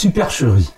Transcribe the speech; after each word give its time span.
Supercherie. 0.00 0.70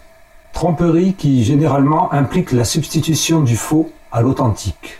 Tromperie 0.52 1.14
qui 1.14 1.44
généralement 1.44 2.12
implique 2.12 2.50
la 2.50 2.64
substitution 2.64 3.40
du 3.40 3.54
faux 3.54 3.92
à 4.10 4.20
l'authentique. 4.20 4.98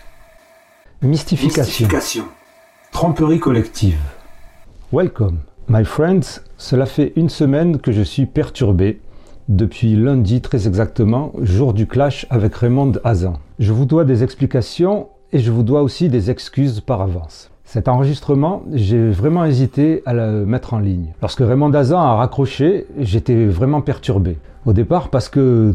Mystification. 1.02 1.62
Mystification. 1.64 2.24
Tromperie 2.92 3.40
collective. 3.40 3.98
Welcome. 4.92 5.40
My 5.68 5.84
friends, 5.84 6.40
cela 6.56 6.86
fait 6.86 7.12
une 7.16 7.30
semaine 7.30 7.80
que 7.80 7.90
je 7.90 8.02
suis 8.02 8.26
perturbé, 8.26 9.00
depuis 9.48 9.96
lundi 9.96 10.40
très 10.40 10.68
exactement, 10.68 11.32
jour 11.40 11.74
du 11.74 11.88
clash 11.88 12.24
avec 12.30 12.54
Raymond 12.54 12.92
Hazan. 13.02 13.40
Je 13.58 13.72
vous 13.72 13.86
dois 13.86 14.04
des 14.04 14.22
explications 14.22 15.08
et 15.32 15.40
je 15.40 15.50
vous 15.50 15.64
dois 15.64 15.82
aussi 15.82 16.08
des 16.08 16.30
excuses 16.30 16.80
par 16.80 17.02
avance. 17.02 17.51
Cet 17.72 17.88
enregistrement, 17.88 18.64
j'ai 18.74 19.08
vraiment 19.08 19.46
hésité 19.46 20.02
à 20.04 20.12
le 20.12 20.44
mettre 20.44 20.74
en 20.74 20.78
ligne. 20.78 21.14
Lorsque 21.22 21.40
Raymond 21.40 21.72
Hazan 21.72 22.02
a 22.02 22.16
raccroché, 22.16 22.86
j'étais 22.98 23.46
vraiment 23.46 23.80
perturbé. 23.80 24.36
Au 24.66 24.74
départ 24.74 25.08
parce 25.08 25.30
que 25.30 25.74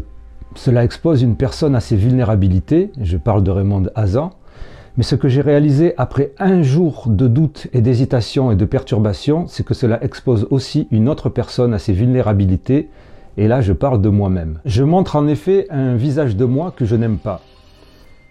cela 0.54 0.84
expose 0.84 1.22
une 1.22 1.34
personne 1.34 1.74
à 1.74 1.80
ses 1.80 1.96
vulnérabilités, 1.96 2.92
je 3.02 3.16
parle 3.16 3.42
de 3.42 3.50
Raymond 3.50 3.86
Hazan, 3.96 4.30
mais 4.96 5.02
ce 5.02 5.16
que 5.16 5.28
j'ai 5.28 5.40
réalisé 5.40 5.94
après 5.96 6.30
un 6.38 6.62
jour 6.62 7.06
de 7.08 7.26
doute 7.26 7.66
et 7.72 7.80
d'hésitation 7.80 8.52
et 8.52 8.54
de 8.54 8.64
perturbation, 8.64 9.46
c'est 9.48 9.66
que 9.66 9.74
cela 9.74 10.00
expose 10.04 10.46
aussi 10.50 10.86
une 10.92 11.08
autre 11.08 11.28
personne 11.28 11.74
à 11.74 11.80
ses 11.80 11.94
vulnérabilités, 11.94 12.90
et 13.36 13.48
là 13.48 13.60
je 13.60 13.72
parle 13.72 14.00
de 14.00 14.08
moi-même. 14.08 14.60
Je 14.64 14.84
montre 14.84 15.16
en 15.16 15.26
effet 15.26 15.66
un 15.68 15.96
visage 15.96 16.36
de 16.36 16.44
moi 16.44 16.72
que 16.76 16.84
je 16.84 16.94
n'aime 16.94 17.18
pas, 17.18 17.40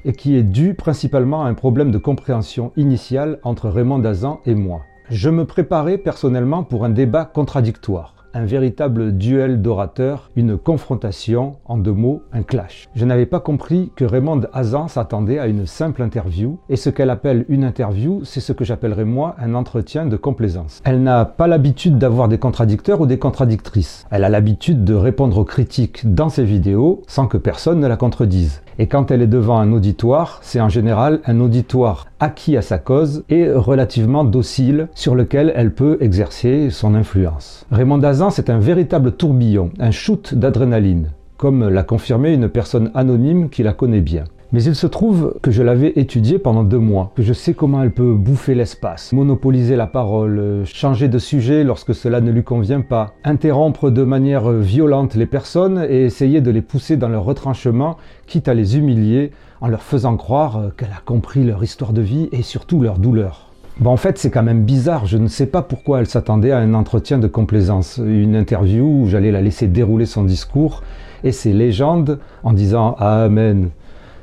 et 0.07 0.13
qui 0.13 0.35
est 0.35 0.43
dû 0.43 0.73
principalement 0.73 1.43
à 1.43 1.49
un 1.49 1.53
problème 1.53 1.91
de 1.91 1.99
compréhension 1.99 2.71
initiale 2.77 3.37
entre 3.43 3.69
Raymond 3.69 3.99
Dazan 3.99 4.39
et 4.47 4.55
moi. 4.55 4.81
Je 5.11 5.29
me 5.29 5.45
préparais 5.45 5.99
personnellement 5.99 6.63
pour 6.63 6.83
un 6.83 6.89
débat 6.89 7.25
contradictoire 7.25 8.15
un 8.37 8.45
véritable 8.45 9.17
duel 9.17 9.63
d'orateurs, 9.63 10.29
une 10.35 10.57
confrontation, 10.57 11.55
en 11.65 11.77
deux 11.77 11.93
mots, 11.93 12.21
un 12.33 12.43
clash. 12.43 12.87
Je 12.93 13.03
n'avais 13.03 13.25
pas 13.25 13.39
compris 13.39 13.91
que 13.95 14.05
Raymond 14.05 14.41
Hazan 14.53 14.87
s'attendait 14.87 15.39
à 15.39 15.47
une 15.47 15.65
simple 15.65 16.03
interview, 16.03 16.59
et 16.69 16.75
ce 16.75 16.91
qu'elle 16.91 17.09
appelle 17.09 17.45
une 17.49 17.63
interview, 17.63 18.21
c'est 18.25 18.39
ce 18.39 18.53
que 18.53 18.63
j'appellerais 18.63 19.05
moi 19.05 19.35
un 19.39 19.55
entretien 19.55 20.05
de 20.05 20.17
complaisance. 20.17 20.81
Elle 20.83 21.01
n'a 21.01 21.25
pas 21.25 21.47
l'habitude 21.47 21.97
d'avoir 21.97 22.27
des 22.27 22.37
contradicteurs 22.37 23.01
ou 23.01 23.07
des 23.07 23.17
contradictrices. 23.17 24.05
Elle 24.11 24.23
a 24.23 24.29
l'habitude 24.29 24.83
de 24.83 24.93
répondre 24.93 25.39
aux 25.39 25.45
critiques 25.45 26.13
dans 26.13 26.29
ses 26.29 26.43
vidéos 26.43 27.01
sans 27.07 27.25
que 27.25 27.37
personne 27.37 27.79
ne 27.79 27.87
la 27.87 27.97
contredise. 27.97 28.61
Et 28.79 28.87
quand 28.87 29.09
elle 29.09 29.23
est 29.23 29.27
devant 29.27 29.57
un 29.57 29.71
auditoire, 29.71 30.39
c'est 30.43 30.61
en 30.61 30.69
général 30.69 31.19
un 31.25 31.39
auditoire 31.39 32.05
acquis 32.19 32.57
à 32.57 32.61
sa 32.61 32.77
cause 32.77 33.23
et 33.27 33.49
relativement 33.51 34.23
docile 34.23 34.87
sur 34.93 35.15
lequel 35.15 35.51
elle 35.55 35.73
peut 35.73 35.97
exercer 35.99 36.69
son 36.69 36.93
influence. 36.93 37.65
Raymond 37.71 37.97
Dazan, 37.97 38.29
c'est 38.29 38.51
un 38.51 38.59
véritable 38.59 39.13
tourbillon, 39.13 39.71
un 39.79 39.91
shoot 39.91 40.35
d'adrénaline, 40.35 41.09
comme 41.37 41.67
l'a 41.67 41.83
confirmé 41.83 42.33
une 42.33 42.49
personne 42.49 42.91
anonyme 42.93 43.49
qui 43.49 43.63
la 43.63 43.73
connaît 43.73 44.01
bien. 44.01 44.25
Mais 44.53 44.63
il 44.63 44.75
se 44.75 44.87
trouve 44.87 45.35
que 45.41 45.51
je 45.51 45.61
l'avais 45.61 45.91
étudiée 45.97 46.39
pendant 46.39 46.63
deux 46.63 46.79
mois, 46.79 47.11
que 47.15 47.21
je 47.21 47.33
sais 47.33 47.53
comment 47.53 47.83
elle 47.83 47.91
peut 47.91 48.13
bouffer 48.13 48.55
l'espace, 48.55 49.11
monopoliser 49.11 49.75
la 49.75 49.87
parole, 49.87 50.63
changer 50.63 51.09
de 51.09 51.19
sujet 51.19 51.65
lorsque 51.65 51.93
cela 51.93 52.21
ne 52.21 52.31
lui 52.31 52.43
convient 52.43 52.79
pas, 52.79 53.13
interrompre 53.25 53.89
de 53.89 54.03
manière 54.03 54.49
violente 54.49 55.15
les 55.15 55.25
personnes 55.25 55.85
et 55.89 56.05
essayer 56.05 56.39
de 56.39 56.49
les 56.49 56.61
pousser 56.61 56.95
dans 56.95 57.09
leur 57.09 57.25
retranchement, 57.25 57.97
quitte 58.25 58.47
à 58.47 58.53
les 58.53 58.77
humilier 58.77 59.31
en 59.59 59.67
leur 59.67 59.81
faisant 59.81 60.15
croire 60.15 60.71
qu'elle 60.77 60.93
a 60.95 61.01
compris 61.03 61.43
leur 61.43 61.61
histoire 61.61 61.91
de 61.91 62.01
vie 62.01 62.29
et 62.31 62.41
surtout 62.41 62.81
leur 62.81 62.99
douleur. 62.99 63.51
Bon, 63.79 63.91
en 63.91 63.97
fait, 63.97 64.17
c'est 64.17 64.31
quand 64.31 64.43
même 64.43 64.63
bizarre. 64.63 65.07
Je 65.07 65.17
ne 65.17 65.27
sais 65.27 65.45
pas 65.45 65.61
pourquoi 65.61 65.99
elle 65.99 66.07
s'attendait 66.07 66.51
à 66.51 66.59
un 66.59 66.73
entretien 66.73 67.19
de 67.19 67.27
complaisance, 67.27 67.97
une 68.03 68.35
interview 68.35 68.85
où 68.85 69.07
j'allais 69.07 69.31
la 69.31 69.41
laisser 69.41 69.67
dérouler 69.67 70.05
son 70.05 70.23
discours 70.23 70.83
et 71.25 71.33
ses 71.33 71.51
légendes 71.51 72.19
en 72.43 72.53
disant 72.53 72.95
Amen. 72.97 73.71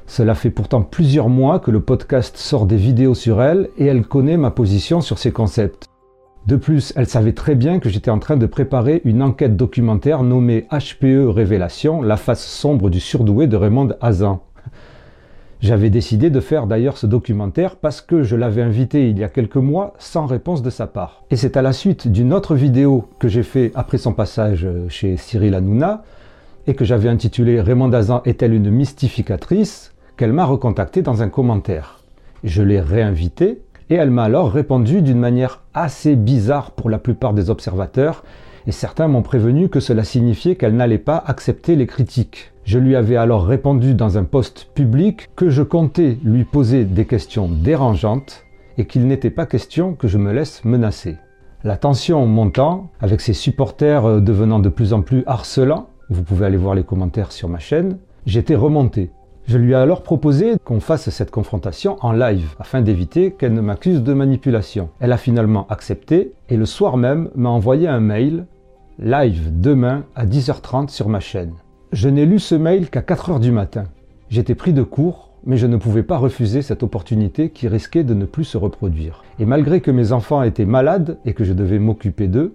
Cela 0.06 0.34
fait 0.34 0.50
pourtant 0.50 0.83
plusieurs 0.83 1.28
mois 1.28 1.58
que 1.58 1.70
le 1.70 1.80
podcast 1.80 2.36
sort 2.36 2.66
des 2.66 2.77
vidéos 2.77 3.14
sur 3.14 3.42
elle 3.42 3.70
et 3.78 3.86
elle 3.86 4.06
connaît 4.06 4.36
ma 4.36 4.51
position 4.51 5.01
sur 5.01 5.18
ces 5.18 5.33
concepts. 5.33 5.89
De 6.46 6.56
plus, 6.56 6.92
elle 6.95 7.06
savait 7.06 7.33
très 7.33 7.55
bien 7.55 7.78
que 7.78 7.89
j'étais 7.89 8.11
en 8.11 8.18
train 8.18 8.36
de 8.36 8.45
préparer 8.45 9.01
une 9.05 9.23
enquête 9.23 9.56
documentaire 9.56 10.23
nommée 10.23 10.67
HPE 10.70 11.27
Révélation, 11.28 12.02
la 12.02 12.18
face 12.18 12.45
sombre 12.45 12.90
du 12.90 13.01
surdoué 13.01 13.46
de 13.46 13.56
Raymond 13.56 13.95
Hazan. 14.02 14.42
J'avais 15.61 15.89
décidé 15.89 16.28
de 16.28 16.40
faire 16.40 16.67
d'ailleurs 16.67 16.98
ce 16.98 17.07
documentaire 17.07 17.77
parce 17.77 18.02
que 18.02 18.23
je 18.23 18.36
l'avais 18.36 18.61
invité 18.61 19.08
il 19.08 19.18
y 19.18 19.24
a 19.24 19.30
quelques 19.30 19.57
mois 19.57 19.95
sans 19.98 20.27
réponse 20.27 20.61
de 20.61 20.68
sa 20.68 20.86
part. 20.86 21.24
Et 21.30 21.36
c'est 21.36 21.57
à 21.57 21.62
la 21.62 21.73
suite 21.73 22.08
d'une 22.08 22.34
autre 22.34 22.55
vidéo 22.55 23.08
que 23.18 23.28
j'ai 23.28 23.42
fait 23.42 23.73
après 23.74 23.96
son 23.96 24.12
passage 24.12 24.68
chez 24.90 25.17
Cyril 25.17 25.55
Hanouna 25.55 26.02
et 26.67 26.74
que 26.74 26.84
j'avais 26.84 27.08
intitulé 27.08 27.62
Raymond 27.62 27.95
Hazan 27.95 28.20
est-elle 28.27 28.52
une 28.52 28.70
mystificatrice? 28.70 29.93
Qu'elle 30.17 30.33
m'a 30.33 30.45
recontacté 30.45 31.02
dans 31.02 31.23
un 31.23 31.29
commentaire. 31.29 32.01
Je 32.45 32.63
l'ai 32.63 32.80
réinvitée 32.80 33.63
et 33.91 33.95
elle 33.95 34.11
m'a 34.11 34.25
alors 34.25 34.51
répondu 34.51 35.02
d'une 35.02 35.19
manière 35.19 35.63
assez 35.75 36.17
bizarre 36.17 36.70
pour 36.70 36.91
la 36.91 36.98
plupart 36.98 37.35
des 37.35 37.51
observateurs 37.51 38.25
et 38.67 38.73
certains 38.73 39.08
m'ont 39.08 39.23
prévenu 39.23 39.69
que 39.69 39.80
cela 39.80 40.05
signifiait 40.05 40.57
qu'elle 40.57 40.77
n'allait 40.77 40.98
pas 40.98 41.23
accepter 41.27 41.77
les 41.77 41.86
critiques. 41.86 42.52
Je 42.64 42.79
lui 42.79 42.97
avais 42.97 43.17
alors 43.17 43.45
répondu 43.45 43.95
dans 43.95 44.17
un 44.17 44.25
post 44.25 44.70
public 44.75 45.29
que 45.36 45.51
je 45.51 45.63
comptais 45.63 46.19
lui 46.25 46.45
poser 46.45 46.85
des 46.85 47.05
questions 47.05 47.48
dérangeantes 47.48 48.45
et 48.79 48.86
qu'il 48.86 49.07
n'était 49.07 49.31
pas 49.31 49.46
question 49.46 49.95
que 49.95 50.08
je 50.08 50.19
me 50.19 50.33
laisse 50.33 50.64
menacer. 50.64 51.17
La 51.63 51.77
tension 51.77 52.27
montant, 52.27 52.91
avec 53.01 53.20
ses 53.20 53.33
supporters 53.33 54.20
devenant 54.20 54.61
de 54.61 54.69
plus 54.69 54.92
en 54.92 55.02
plus 55.02 55.25
harcelants, 55.27 55.89
vous 56.11 56.23
pouvez 56.23 56.46
aller 56.46 56.57
voir 56.57 56.75
les 56.75 56.85
commentaires 56.85 57.33
sur 57.33 57.48
ma 57.48 57.58
chaîne, 57.58 57.98
j'étais 58.27 58.55
remonté. 58.55 59.11
Je 59.46 59.58
lui 59.58 59.72
ai 59.72 59.74
alors 59.74 60.02
proposé 60.02 60.55
qu'on 60.64 60.80
fasse 60.80 61.10
cette 61.10 61.30
confrontation 61.30 61.98
en 62.00 62.12
live 62.12 62.55
afin 62.58 62.80
d'éviter 62.80 63.32
qu'elle 63.32 63.52
ne 63.52 63.60
m'accuse 63.60 64.02
de 64.02 64.14
manipulation. 64.14 64.88
Elle 65.00 65.12
a 65.12 65.18
finalement 65.18 65.66
accepté 65.68 66.32
et 66.48 66.56
le 66.56 66.64
soir 66.64 66.96
même 66.96 67.28
m'a 67.34 67.50
envoyé 67.50 67.86
un 67.86 68.00
mail 68.00 68.46
live 68.98 69.50
demain 69.60 70.04
à 70.16 70.24
10h30 70.24 70.88
sur 70.88 71.10
ma 71.10 71.20
chaîne. 71.20 71.52
Je 71.92 72.08
n'ai 72.08 72.24
lu 72.24 72.38
ce 72.38 72.54
mail 72.54 72.88
qu'à 72.88 73.02
4h 73.02 73.38
du 73.38 73.52
matin. 73.52 73.84
J'étais 74.30 74.54
pris 74.54 74.72
de 74.72 74.83
court, 74.83 75.33
mais 75.44 75.58
je 75.58 75.66
ne 75.66 75.77
pouvais 75.77 76.02
pas 76.02 76.16
refuser 76.16 76.62
cette 76.62 76.83
opportunité 76.83 77.50
qui 77.50 77.68
risquait 77.68 78.02
de 78.02 78.14
ne 78.14 78.24
plus 78.24 78.44
se 78.44 78.56
reproduire. 78.56 79.24
Et 79.38 79.44
malgré 79.44 79.83
que 79.83 79.90
mes 79.90 80.12
enfants 80.12 80.42
étaient 80.42 80.64
malades 80.64 81.18
et 81.27 81.34
que 81.34 81.44
je 81.44 81.52
devais 81.52 81.78
m'occuper 81.78 82.28
d'eux, 82.28 82.54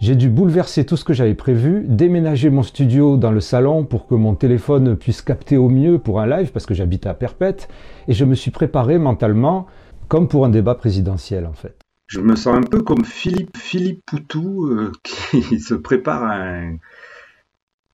j'ai 0.00 0.14
dû 0.14 0.28
bouleverser 0.28 0.86
tout 0.86 0.96
ce 0.96 1.04
que 1.04 1.12
j'avais 1.12 1.34
prévu, 1.34 1.82
déménager 1.84 2.50
mon 2.50 2.62
studio 2.62 3.16
dans 3.16 3.32
le 3.32 3.40
salon 3.40 3.84
pour 3.84 4.06
que 4.06 4.14
mon 4.14 4.34
téléphone 4.34 4.96
puisse 4.96 5.22
capter 5.22 5.56
au 5.56 5.68
mieux 5.68 5.98
pour 5.98 6.20
un 6.20 6.26
live 6.26 6.52
parce 6.52 6.66
que 6.66 6.74
j'habite 6.74 7.06
à 7.06 7.14
Perpète 7.14 7.68
et 8.06 8.12
je 8.12 8.24
me 8.24 8.34
suis 8.34 8.52
préparé 8.52 8.98
mentalement 8.98 9.66
comme 10.06 10.28
pour 10.28 10.44
un 10.44 10.50
débat 10.50 10.76
présidentiel 10.76 11.46
en 11.46 11.52
fait. 11.52 11.76
Je 12.06 12.20
me 12.20 12.36
sens 12.36 12.56
un 12.56 12.62
peu 12.62 12.80
comme 12.80 13.04
Philippe 13.04 13.56
Philippe 13.56 14.02
Poutou 14.06 14.66
euh, 14.66 14.92
qui 15.02 15.58
se 15.58 15.74
prépare 15.74 16.22
à 16.22 16.36
un, 16.36 16.76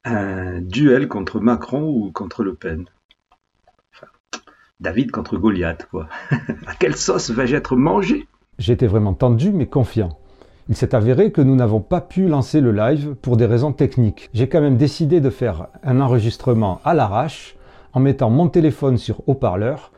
un, 0.05 0.61
duel 0.61 1.09
contre 1.09 1.41
Macron 1.41 1.89
ou 1.89 2.13
contre 2.13 2.45
Le 2.45 2.55
Pen. 2.55 2.85
Enfin, 3.95 4.09
David 4.79 5.11
contre 5.11 5.39
Goliath 5.39 5.89
quoi. 5.91 6.09
à 6.67 6.75
quelle 6.79 6.97
sauce 6.97 7.31
vais-je 7.31 7.57
être 7.57 7.77
mangé? 7.77 8.29
J'étais 8.59 8.87
vraiment 8.87 9.15
tendu 9.15 9.53
mais 9.53 9.67
confiant. 9.67 10.19
Il 10.71 10.77
s'est 10.77 10.95
avéré 10.95 11.31
que 11.31 11.43
nous 11.43 11.57
n'avons 11.57 11.81
pas 11.81 12.01
pu 12.01 12.27
lancer 12.27 12.63
le 12.63 12.73
live 12.73 13.17
pour 13.21 13.37
des 13.37 13.45
raisons 13.45 13.73
techniques. 13.73 14.31
J'ai 14.33 14.49
quand 14.49 14.63
même 14.63 14.79
décidé 14.79 15.21
de 15.21 15.29
faire 15.29 15.67
un 15.83 16.01
enregistrement 16.01 16.81
à 16.87 16.95
l'arrache 16.95 17.55
en 17.93 18.01
mettant 18.01 18.31
mon 18.31 18.49
téléphone 18.49 18.97
sur 18.97 19.21
haut-parleur, 19.27 19.93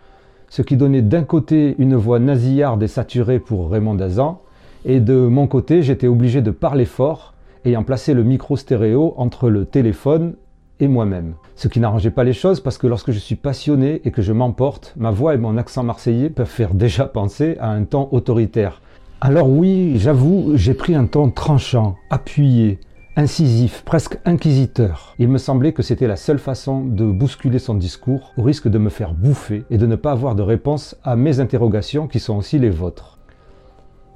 ce 0.48 0.62
qui 0.62 0.76
donnait 0.76 1.02
d'un 1.02 1.22
côté 1.22 1.76
une 1.78 1.94
voix 1.94 2.18
nasillarde 2.18 2.82
et 2.82 2.88
saturée 2.88 3.38
pour 3.38 3.70
Raymond 3.70 3.94
Dazan, 3.94 4.42
et 4.84 4.98
de 4.98 5.14
mon 5.14 5.46
côté 5.46 5.82
j'étais 5.82 6.08
obligé 6.08 6.42
de 6.42 6.50
parler 6.50 6.84
fort, 6.84 7.34
ayant 7.64 7.84
placé 7.84 8.12
le 8.12 8.24
micro 8.24 8.56
stéréo 8.56 9.14
entre 9.18 9.50
le 9.50 9.66
téléphone 9.66 10.34
et 10.80 10.88
moi-même. 10.88 11.34
Ce 11.54 11.68
qui 11.68 11.78
n'arrangeait 11.78 12.10
pas 12.10 12.24
les 12.24 12.32
choses 12.32 12.58
parce 12.58 12.76
que 12.76 12.88
lorsque 12.88 13.12
je 13.12 13.20
suis 13.20 13.36
passionné 13.36 14.02
et 14.04 14.10
que 14.10 14.20
je 14.20 14.32
m'emporte, 14.32 14.94
ma 14.96 15.12
voix 15.12 15.34
et 15.34 15.38
mon 15.38 15.58
accent 15.58 15.84
marseillais 15.84 16.28
peuvent 16.28 16.46
faire 16.48 16.74
déjà 16.74 17.04
penser 17.04 17.56
à 17.60 17.70
un 17.70 17.84
ton 17.84 18.08
autoritaire. 18.10 18.80
Alors 19.22 19.48
oui, 19.48 19.94
j'avoue, 19.96 20.52
j'ai 20.56 20.74
pris 20.74 20.94
un 20.94 21.06
ton 21.06 21.30
tranchant, 21.30 21.96
appuyé, 22.10 22.78
incisif, 23.16 23.82
presque 23.86 24.18
inquisiteur. 24.26 25.14
Il 25.18 25.28
me 25.28 25.38
semblait 25.38 25.72
que 25.72 25.82
c'était 25.82 26.06
la 26.06 26.16
seule 26.16 26.38
façon 26.38 26.84
de 26.84 27.06
bousculer 27.06 27.58
son 27.58 27.76
discours, 27.76 28.34
au 28.36 28.42
risque 28.42 28.68
de 28.68 28.76
me 28.76 28.90
faire 28.90 29.14
bouffer 29.14 29.64
et 29.70 29.78
de 29.78 29.86
ne 29.86 29.96
pas 29.96 30.12
avoir 30.12 30.34
de 30.34 30.42
réponse 30.42 30.96
à 31.02 31.16
mes 31.16 31.40
interrogations 31.40 32.08
qui 32.08 32.20
sont 32.20 32.36
aussi 32.36 32.58
les 32.58 32.68
vôtres. 32.68 33.18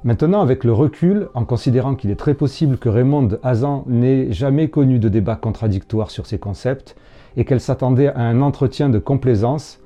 Maintenant, 0.05 0.43
avec 0.43 0.65
le 0.65 0.73
recul, 0.75 1.29
en 1.33 1.47
considérant 1.47 1.95
qu'il 1.95 2.11
est 2.11 2.17
très 2.17 2.35
possible 2.35 2.77
que 2.77 2.91
Raymond 2.91 3.39
Hazan 3.43 3.85
n'ait 3.87 4.31
jamais 4.33 4.69
connu 4.69 4.99
de 4.99 5.09
débat 5.09 5.37
contradictoire 5.37 6.11
sur 6.11 6.27
ces 6.27 6.39
concepts 6.39 6.95
et 7.39 7.47
qu'elle 7.47 7.61
s'attendait 7.61 8.09
à 8.09 8.21
un 8.21 8.43
entretien 8.43 8.91
de 8.91 8.99
complaisance, 8.99 9.81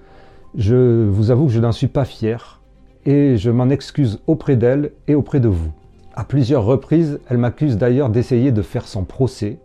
je 0.57 1.09
vous 1.09 1.31
avoue 1.31 1.47
que 1.47 1.53
je 1.53 1.61
n'en 1.61 1.73
suis 1.73 1.87
pas 1.87 2.05
fier 2.05 2.61
et 3.07 3.37
je 3.37 3.51
m'en 3.51 3.69
excuse 3.69 4.21
auprès 4.27 4.57
d'elle 4.57 4.93
et 5.09 5.15
auprès 5.15 5.41
de 5.41 5.49
vous. 5.49 5.73
À 6.15 6.25
plusieurs 6.25 6.65
reprises, 6.65 7.21
elle 7.29 7.39
m'accuse 7.39 7.77
d'ailleurs 7.77 8.09
d'essayer 8.09 8.53
de 8.53 8.63
faire 8.63 8.87
son 8.87 9.05
procès. 9.05 9.59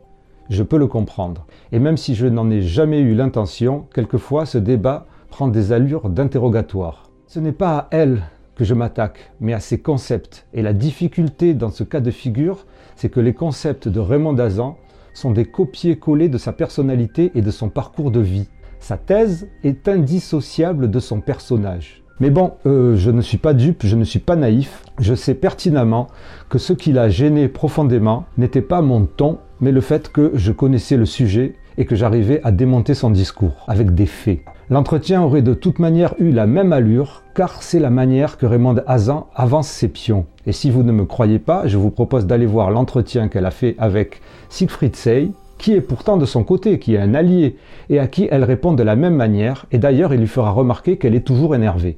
je 0.49 0.63
peux 0.63 0.79
le 0.79 0.87
comprendre. 0.87 1.45
Et 1.71 1.77
même 1.77 1.97
si 1.97 2.15
je 2.15 2.25
n'en 2.25 2.49
ai 2.49 2.63
jamais 2.63 3.01
eu 3.01 3.13
l'intention, 3.13 3.85
quelquefois 3.93 4.47
ce 4.47 4.57
débat 4.57 5.05
prend 5.29 5.47
des 5.47 5.71
allures 5.71 6.09
d'interrogatoire. 6.09 7.11
Ce 7.27 7.39
n'est 7.39 7.51
pas 7.51 7.77
à 7.77 7.87
elle 7.91 8.23
que 8.55 8.65
je 8.65 8.73
m'attaque, 8.73 9.31
mais 9.39 9.53
à 9.53 9.59
ses 9.59 9.79
concepts. 9.79 10.47
Et 10.53 10.63
la 10.63 10.73
difficulté 10.73 11.53
dans 11.53 11.69
ce 11.69 11.83
cas 11.83 11.99
de 11.99 12.09
figure, 12.09 12.65
c'est 12.95 13.09
que 13.09 13.19
les 13.19 13.35
concepts 13.35 13.87
de 13.87 13.99
Raymond 13.99 14.33
Dazan 14.33 14.75
sont 15.13 15.31
des 15.31 15.45
copier-coller 15.45 16.29
de 16.29 16.39
sa 16.39 16.51
personnalité 16.51 17.31
et 17.35 17.41
de 17.41 17.51
son 17.51 17.69
parcours 17.69 18.09
de 18.09 18.19
vie. 18.19 18.49
Sa 18.79 18.97
thèse 18.97 19.47
est 19.63 19.87
indissociable 19.87 20.89
de 20.89 20.99
son 20.99 21.21
personnage. 21.21 22.03
Mais 22.21 22.31
bon, 22.31 22.51
euh, 22.65 22.97
je 22.97 23.11
ne 23.11 23.21
suis 23.21 23.37
pas 23.37 23.53
dupe, 23.53 23.85
je 23.85 23.95
ne 23.95 24.03
suis 24.03 24.19
pas 24.19 24.35
naïf. 24.35 24.83
Je 24.99 25.15
sais 25.15 25.33
pertinemment 25.33 26.07
que 26.49 26.57
ce 26.57 26.73
qui 26.73 26.91
l'a 26.91 27.07
gêné 27.07 27.47
profondément 27.47 28.25
n'était 28.37 28.61
pas 28.61 28.81
mon 28.81 29.05
ton, 29.05 29.37
mais 29.61 29.71
le 29.71 29.79
fait 29.79 30.11
que 30.11 30.31
je 30.33 30.51
connaissais 30.51 30.97
le 30.97 31.05
sujet 31.05 31.55
et 31.77 31.85
que 31.85 31.95
j'arrivais 31.95 32.41
à 32.43 32.51
démonter 32.51 32.93
son 32.93 33.09
discours 33.09 33.63
avec 33.67 33.95
des 33.95 34.05
faits. 34.05 34.41
L'entretien 34.69 35.23
aurait 35.23 35.41
de 35.41 35.53
toute 35.53 35.79
manière 35.79 36.13
eu 36.19 36.31
la 36.31 36.45
même 36.45 36.73
allure, 36.73 37.23
car 37.33 37.63
c'est 37.63 37.79
la 37.79 37.89
manière 37.89 38.37
que 38.37 38.45
Raymond 38.45 38.75
Hazan 38.85 39.27
avance 39.33 39.69
ses 39.69 39.87
pions. 39.87 40.25
Et 40.45 40.51
si 40.51 40.69
vous 40.71 40.83
ne 40.83 40.91
me 40.91 41.05
croyez 41.05 41.39
pas, 41.39 41.67
je 41.67 41.77
vous 41.77 41.89
propose 41.89 42.27
d'aller 42.27 42.45
voir 42.45 42.69
l'entretien 42.69 43.29
qu'elle 43.29 43.45
a 43.45 43.51
fait 43.51 43.75
avec 43.79 44.21
Siegfried 44.49 44.95
Sey, 44.97 45.31
qui 45.57 45.73
est 45.73 45.81
pourtant 45.81 46.17
de 46.17 46.25
son 46.25 46.43
côté, 46.43 46.79
qui 46.79 46.95
est 46.95 46.99
un 46.99 47.13
allié, 47.13 47.55
et 47.89 47.97
à 47.97 48.07
qui 48.07 48.27
elle 48.29 48.43
répond 48.43 48.73
de 48.73 48.83
la 48.83 48.97
même 48.97 49.15
manière, 49.15 49.65
et 49.71 49.77
d'ailleurs 49.77 50.13
il 50.13 50.19
lui 50.19 50.27
fera 50.27 50.51
remarquer 50.51 50.97
qu'elle 50.97 51.15
est 51.15 51.25
toujours 51.25 51.55
énervée. 51.55 51.97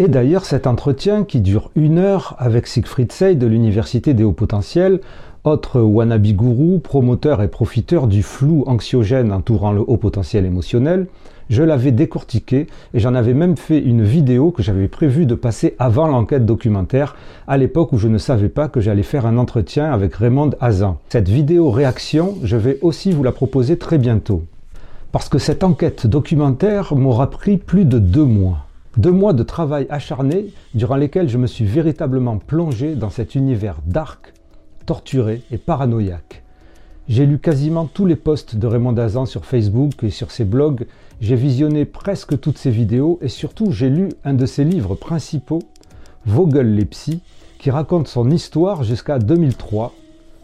Et 0.00 0.06
d'ailleurs, 0.06 0.44
cet 0.44 0.68
entretien 0.68 1.24
qui 1.24 1.40
dure 1.40 1.72
une 1.74 1.98
heure 1.98 2.36
avec 2.38 2.68
Siegfried 2.68 3.10
Sey 3.10 3.34
de 3.34 3.48
l'Université 3.48 4.14
des 4.14 4.22
Hauts 4.22 4.30
Potentiels, 4.30 5.00
autre 5.42 5.80
wannabe 5.80 6.28
gourou, 6.28 6.78
promoteur 6.78 7.42
et 7.42 7.48
profiteur 7.48 8.06
du 8.06 8.22
flou 8.22 8.62
anxiogène 8.68 9.32
entourant 9.32 9.72
le 9.72 9.80
haut 9.80 9.96
potentiel 9.96 10.44
émotionnel, 10.44 11.08
je 11.50 11.64
l'avais 11.64 11.90
décortiqué 11.90 12.68
et 12.94 13.00
j'en 13.00 13.14
avais 13.16 13.34
même 13.34 13.56
fait 13.56 13.80
une 13.80 14.04
vidéo 14.04 14.52
que 14.52 14.62
j'avais 14.62 14.86
prévu 14.86 15.26
de 15.26 15.34
passer 15.34 15.74
avant 15.80 16.06
l'enquête 16.06 16.46
documentaire, 16.46 17.16
à 17.48 17.56
l'époque 17.56 17.92
où 17.92 17.98
je 17.98 18.06
ne 18.06 18.18
savais 18.18 18.50
pas 18.50 18.68
que 18.68 18.80
j'allais 18.80 19.02
faire 19.02 19.26
un 19.26 19.36
entretien 19.36 19.90
avec 19.90 20.14
Raymond 20.14 20.50
Hazan. 20.60 20.98
Cette 21.08 21.28
vidéo 21.28 21.72
réaction, 21.72 22.36
je 22.44 22.56
vais 22.56 22.78
aussi 22.82 23.10
vous 23.10 23.24
la 23.24 23.32
proposer 23.32 23.78
très 23.78 23.98
bientôt. 23.98 24.44
Parce 25.10 25.28
que 25.28 25.38
cette 25.38 25.64
enquête 25.64 26.06
documentaire 26.06 26.94
m'aura 26.94 27.30
pris 27.30 27.56
plus 27.56 27.84
de 27.84 27.98
deux 27.98 28.24
mois. 28.24 28.67
Deux 28.98 29.12
mois 29.12 29.32
de 29.32 29.44
travail 29.44 29.86
acharné 29.90 30.46
durant 30.74 30.96
lesquels 30.96 31.28
je 31.28 31.38
me 31.38 31.46
suis 31.46 31.64
véritablement 31.64 32.38
plongé 32.38 32.96
dans 32.96 33.10
cet 33.10 33.36
univers 33.36 33.76
dark, 33.86 34.34
torturé 34.86 35.42
et 35.52 35.56
paranoïaque. 35.56 36.42
J'ai 37.08 37.24
lu 37.24 37.38
quasiment 37.38 37.86
tous 37.86 38.06
les 38.06 38.16
posts 38.16 38.56
de 38.56 38.66
Raymond 38.66 38.90
Dazan 38.90 39.24
sur 39.24 39.44
Facebook 39.44 40.02
et 40.02 40.10
sur 40.10 40.32
ses 40.32 40.44
blogs, 40.44 40.88
j'ai 41.20 41.36
visionné 41.36 41.84
presque 41.84 42.40
toutes 42.40 42.58
ses 42.58 42.72
vidéos 42.72 43.20
et 43.22 43.28
surtout 43.28 43.70
j'ai 43.70 43.88
lu 43.88 44.08
un 44.24 44.34
de 44.34 44.46
ses 44.46 44.64
livres 44.64 44.96
principaux, 44.96 45.62
Vogel 46.26 46.74
les 46.74 46.84
psys, 46.84 47.20
qui 47.60 47.70
raconte 47.70 48.08
son 48.08 48.28
histoire 48.32 48.82
jusqu'à 48.82 49.20
2003 49.20 49.94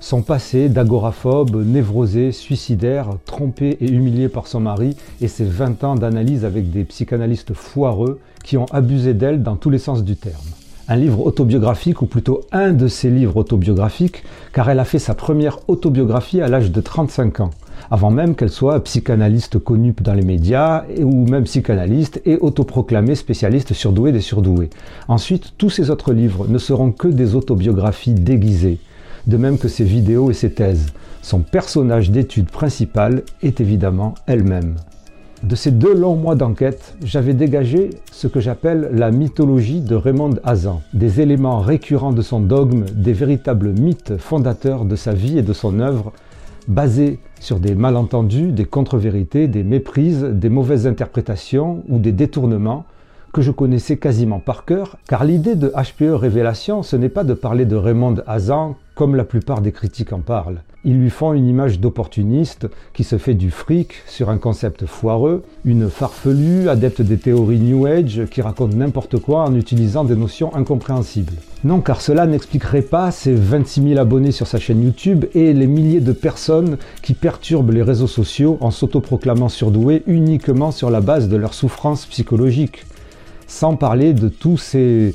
son 0.04 0.20
passé 0.20 0.68
d'agoraphobe, 0.68 1.64
névrosé, 1.64 2.30
suicidaire, 2.30 3.08
trompé 3.24 3.78
et 3.80 3.90
humilié 3.90 4.28
par 4.28 4.48
son 4.48 4.60
mari, 4.60 4.96
et 5.22 5.28
ses 5.28 5.46
20 5.46 5.82
ans 5.82 5.94
d'analyse 5.94 6.44
avec 6.44 6.70
des 6.70 6.84
psychanalystes 6.84 7.54
foireux 7.54 8.20
qui 8.44 8.58
ont 8.58 8.66
abusé 8.66 9.14
d'elle 9.14 9.42
dans 9.42 9.56
tous 9.56 9.70
les 9.70 9.78
sens 9.78 10.04
du 10.04 10.16
terme. 10.16 10.34
Un 10.88 10.96
livre 10.96 11.24
autobiographique, 11.24 12.02
ou 12.02 12.06
plutôt 12.06 12.42
un 12.52 12.74
de 12.74 12.86
ses 12.86 13.08
livres 13.08 13.38
autobiographiques, 13.38 14.24
car 14.52 14.68
elle 14.68 14.78
a 14.78 14.84
fait 14.84 14.98
sa 14.98 15.14
première 15.14 15.58
autobiographie 15.70 16.42
à 16.42 16.48
l'âge 16.48 16.70
de 16.70 16.82
35 16.82 17.40
ans, 17.40 17.50
avant 17.90 18.10
même 18.10 18.34
qu'elle 18.34 18.50
soit 18.50 18.84
psychanalyste 18.84 19.58
connue 19.58 19.94
dans 20.02 20.12
les 20.12 20.20
médias, 20.20 20.84
ou 20.98 21.26
même 21.26 21.44
psychanalyste 21.44 22.20
et 22.26 22.36
autoproclamée 22.36 23.14
spécialiste 23.14 23.72
surdouée 23.72 24.12
des 24.12 24.20
surdoués. 24.20 24.68
Ensuite, 25.08 25.54
tous 25.56 25.70
ses 25.70 25.88
autres 25.88 26.12
livres 26.12 26.46
ne 26.46 26.58
seront 26.58 26.92
que 26.92 27.08
des 27.08 27.34
autobiographies 27.34 28.12
déguisées, 28.12 28.80
de 29.26 29.36
même 29.36 29.58
que 29.58 29.68
ses 29.68 29.84
vidéos 29.84 30.30
et 30.30 30.34
ses 30.34 30.52
thèses. 30.52 30.92
Son 31.22 31.40
personnage 31.40 32.10
d'étude 32.10 32.50
principal 32.50 33.22
est 33.42 33.60
évidemment 33.60 34.14
elle-même. 34.26 34.76
De 35.42 35.56
ces 35.56 35.70
deux 35.70 35.94
longs 35.94 36.16
mois 36.16 36.36
d'enquête, 36.36 36.96
j'avais 37.04 37.34
dégagé 37.34 37.90
ce 38.10 38.26
que 38.28 38.40
j'appelle 38.40 38.88
la 38.92 39.10
mythologie 39.10 39.80
de 39.80 39.94
Raymond 39.94 40.36
Hazan, 40.42 40.80
des 40.94 41.20
éléments 41.20 41.60
récurrents 41.60 42.14
de 42.14 42.22
son 42.22 42.40
dogme, 42.40 42.86
des 42.94 43.12
véritables 43.12 43.72
mythes 43.72 44.16
fondateurs 44.16 44.86
de 44.86 44.96
sa 44.96 45.12
vie 45.12 45.38
et 45.38 45.42
de 45.42 45.52
son 45.52 45.80
œuvre, 45.80 46.12
basés 46.66 47.18
sur 47.40 47.60
des 47.60 47.74
malentendus, 47.74 48.52
des 48.52 48.64
contre-vérités, 48.64 49.46
des 49.46 49.64
méprises, 49.64 50.22
des 50.22 50.48
mauvaises 50.48 50.86
interprétations 50.86 51.82
ou 51.88 51.98
des 51.98 52.12
détournements, 52.12 52.86
que 53.34 53.42
je 53.42 53.50
connaissais 53.50 53.96
quasiment 53.96 54.38
par 54.38 54.64
cœur, 54.64 54.96
car 55.08 55.24
l'idée 55.24 55.56
de 55.56 55.72
HPE 55.74 56.14
Révélation, 56.14 56.84
ce 56.84 56.94
n'est 56.94 57.08
pas 57.08 57.24
de 57.24 57.34
parler 57.34 57.66
de 57.66 57.74
Raymond 57.74 58.22
Hazan 58.28 58.76
comme 58.94 59.16
la 59.16 59.24
plupart 59.24 59.60
des 59.60 59.72
critiques 59.72 60.12
en 60.12 60.20
parlent. 60.20 60.62
Ils 60.84 61.00
lui 61.00 61.10
font 61.10 61.32
une 61.32 61.48
image 61.48 61.80
d'opportuniste 61.80 62.68
qui 62.92 63.02
se 63.02 63.18
fait 63.18 63.34
du 63.34 63.50
fric 63.50 63.94
sur 64.06 64.30
un 64.30 64.38
concept 64.38 64.86
foireux, 64.86 65.42
une 65.64 65.90
farfelue 65.90 66.68
adepte 66.68 67.02
des 67.02 67.16
théories 67.16 67.58
New 67.58 67.86
Age 67.86 68.26
qui 68.30 68.40
raconte 68.40 68.76
n'importe 68.76 69.18
quoi 69.18 69.40
en 69.40 69.56
utilisant 69.56 70.04
des 70.04 70.14
notions 70.14 70.54
incompréhensibles. 70.54 71.32
Non, 71.64 71.80
car 71.80 72.00
cela 72.00 72.28
n'expliquerait 72.28 72.82
pas 72.82 73.10
ses 73.10 73.34
26 73.34 73.88
000 73.88 73.98
abonnés 73.98 74.30
sur 74.30 74.46
sa 74.46 74.60
chaîne 74.60 74.84
YouTube 74.84 75.24
et 75.34 75.52
les 75.52 75.66
milliers 75.66 76.00
de 76.00 76.12
personnes 76.12 76.76
qui 77.02 77.14
perturbent 77.14 77.72
les 77.72 77.82
réseaux 77.82 78.06
sociaux 78.06 78.58
en 78.60 78.70
s'autoproclamant 78.70 79.48
surdoués 79.48 80.04
uniquement 80.06 80.70
sur 80.70 80.90
la 80.90 81.00
base 81.00 81.28
de 81.28 81.36
leur 81.36 81.54
souffrance 81.54 82.06
psychologique 82.06 82.84
sans 83.54 83.76
parler 83.76 84.14
de 84.14 84.28
tous 84.28 84.56
ces, 84.56 85.14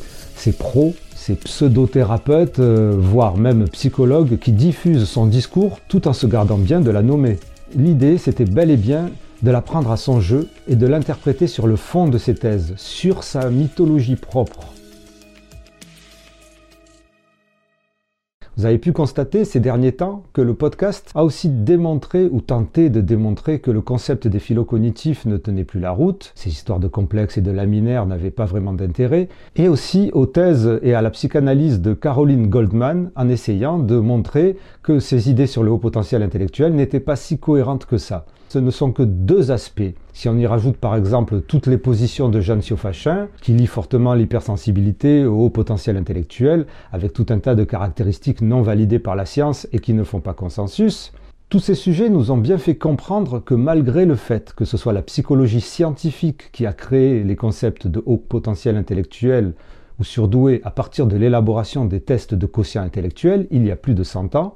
pros, 0.57 0.95
ces 1.13 1.35
pseudo-thérapeutes, 1.35 2.59
euh, 2.59 2.95
voire 2.97 3.35
même 3.35 3.67
psychologues 3.67 4.37
qui 4.39 4.53
diffusent 4.53 5.09
son 5.09 5.25
discours 5.25 5.79
tout 5.89 6.07
en 6.07 6.13
se 6.13 6.25
gardant 6.25 6.57
bien 6.57 6.79
de 6.79 6.89
la 6.89 7.01
nommer. 7.01 7.37
L'idée, 7.75 8.17
c'était 8.17 8.45
bel 8.45 8.71
et 8.71 8.77
bien 8.77 9.11
de 9.43 9.51
la 9.51 9.61
prendre 9.61 9.91
à 9.91 9.97
son 9.97 10.21
jeu 10.21 10.47
et 10.69 10.77
de 10.77 10.87
l'interpréter 10.87 11.47
sur 11.47 11.67
le 11.67 11.75
fond 11.75 12.07
de 12.07 12.17
ses 12.17 12.33
thèses, 12.33 12.73
sur 12.77 13.23
sa 13.23 13.49
mythologie 13.49 14.15
propre. 14.15 14.73
Vous 18.59 18.65
avez 18.65 18.77
pu 18.77 18.91
constater 18.91 19.45
ces 19.45 19.61
derniers 19.61 19.93
temps 19.93 20.23
que 20.33 20.41
le 20.41 20.53
podcast 20.53 21.11
a 21.15 21.23
aussi 21.23 21.47
démontré 21.47 22.27
ou 22.29 22.41
tenté 22.41 22.89
de 22.89 22.99
démontrer 22.99 23.59
que 23.59 23.71
le 23.71 23.79
concept 23.79 24.27
des 24.27 24.39
phylocognitifs 24.39 25.25
ne 25.25 25.37
tenait 25.37 25.63
plus 25.63 25.79
la 25.79 25.91
route, 25.91 26.33
ces 26.35 26.49
histoires 26.49 26.81
de 26.81 26.89
complexes 26.89 27.37
et 27.37 27.41
de 27.41 27.51
laminaires 27.51 28.05
n'avaient 28.05 28.31
pas 28.31 28.43
vraiment 28.43 28.73
d'intérêt, 28.73 29.29
et 29.55 29.69
aussi 29.69 30.11
aux 30.11 30.25
thèses 30.25 30.77
et 30.81 30.93
à 30.93 31.01
la 31.01 31.09
psychanalyse 31.09 31.79
de 31.79 31.93
Caroline 31.93 32.47
Goldman 32.47 33.11
en 33.15 33.29
essayant 33.29 33.79
de 33.79 33.95
montrer 33.95 34.57
que 34.83 34.99
ces 34.99 35.29
idées 35.29 35.47
sur 35.47 35.63
le 35.63 35.71
haut 35.71 35.77
potentiel 35.77 36.21
intellectuel 36.21 36.73
n'étaient 36.73 36.99
pas 36.99 37.15
si 37.15 37.39
cohérentes 37.39 37.85
que 37.85 37.97
ça 37.97 38.25
ce 38.49 38.57
ne 38.57 38.71
sont 38.71 38.91
que 38.91 39.03
deux 39.03 39.51
aspects. 39.51 39.93
Si 40.11 40.27
on 40.27 40.37
y 40.37 40.47
rajoute 40.47 40.77
par 40.77 40.95
exemple 40.95 41.41
toutes 41.41 41.67
les 41.67 41.77
positions 41.77 42.29
de 42.29 42.41
Jeanne 42.41 42.63
Siofachin, 42.63 43.27
qui 43.41 43.53
lie 43.53 43.67
fortement 43.67 44.15
l'hypersensibilité 44.15 45.23
au 45.23 45.45
haut 45.45 45.49
potentiel 45.51 45.97
intellectuel, 45.97 46.65
avec 46.91 47.13
tout 47.13 47.27
un 47.29 47.37
tas 47.37 47.53
de 47.53 47.63
caractéristiques 47.63 48.41
non 48.41 48.63
validées 48.63 48.99
par 48.99 49.15
la 49.15 49.27
science 49.27 49.67
et 49.71 49.79
qui 49.79 49.93
ne 49.93 50.03
font 50.03 50.19
pas 50.19 50.33
consensus, 50.33 51.13
tous 51.49 51.59
ces 51.59 51.75
sujets 51.75 52.09
nous 52.09 52.31
ont 52.31 52.37
bien 52.37 52.57
fait 52.57 52.75
comprendre 52.75 53.39
que 53.39 53.53
malgré 53.53 54.05
le 54.05 54.15
fait 54.15 54.53
que 54.53 54.65
ce 54.65 54.77
soit 54.77 54.93
la 54.93 55.03
psychologie 55.03 55.61
scientifique 55.61 56.51
qui 56.51 56.65
a 56.65 56.73
créé 56.73 57.23
les 57.23 57.35
concepts 57.35 57.87
de 57.87 58.01
haut 58.05 58.17
potentiel 58.17 58.77
intellectuel 58.77 59.53
ou 59.99 60.03
surdoué 60.03 60.61
à 60.63 60.71
partir 60.71 61.05
de 61.05 61.17
l'élaboration 61.17 61.85
des 61.85 62.01
tests 62.01 62.33
de 62.33 62.45
quotient 62.45 62.81
intellectuel 62.81 63.47
il 63.51 63.65
y 63.65 63.71
a 63.71 63.75
plus 63.75 63.93
de 63.93 64.03
100 64.03 64.35
ans, 64.35 64.55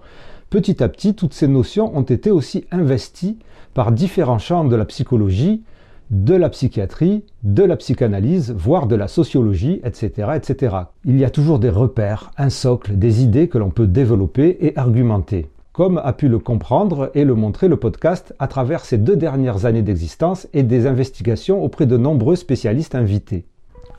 petit 0.54 0.84
à 0.84 0.88
petit 0.88 1.16
toutes 1.16 1.34
ces 1.34 1.48
notions 1.48 1.98
ont 1.98 2.04
été 2.04 2.30
aussi 2.30 2.66
investies 2.70 3.40
par 3.74 3.92
différents 3.92 4.38
champs 4.38 4.66
de 4.66 4.76
la 4.76 4.86
psychologie, 4.86 5.64
de 6.12 6.36
la 6.36 6.48
psychiatrie, 6.50 7.24
de 7.42 7.64
la 7.64 7.76
psychanalyse, 7.76 8.54
voire 8.56 8.86
de 8.86 8.96
la 8.96 9.08
sociologie, 9.08 9.82
etc., 9.84 10.34
etc. 10.36 10.76
Il 11.06 11.18
y 11.18 11.26
a 11.26 11.32
toujours 11.32 11.58
des 11.58 11.72
repères, 11.72 12.30
un 12.38 12.52
socle, 12.52 13.00
des 13.00 13.24
idées 13.24 13.48
que 13.48 13.58
l'on 13.58 13.72
peut 13.72 13.88
développer 13.88 14.58
et 14.62 14.78
argumenter, 14.78 15.50
comme 15.72 16.00
a 16.04 16.14
pu 16.14 16.28
le 16.28 16.38
comprendre 16.38 17.10
et 17.16 17.26
le 17.26 17.34
montrer 17.34 17.68
le 17.68 17.78
podcast 17.78 18.36
à 18.38 18.48
travers 18.48 18.86
ces 18.86 19.00
deux 19.00 19.16
dernières 19.16 19.66
années 19.66 19.82
d'existence 19.82 20.48
et 20.54 20.62
des 20.62 20.86
investigations 20.86 21.64
auprès 21.64 21.88
de 21.88 21.98
nombreux 21.98 22.36
spécialistes 22.36 22.94
invités. 22.94 23.44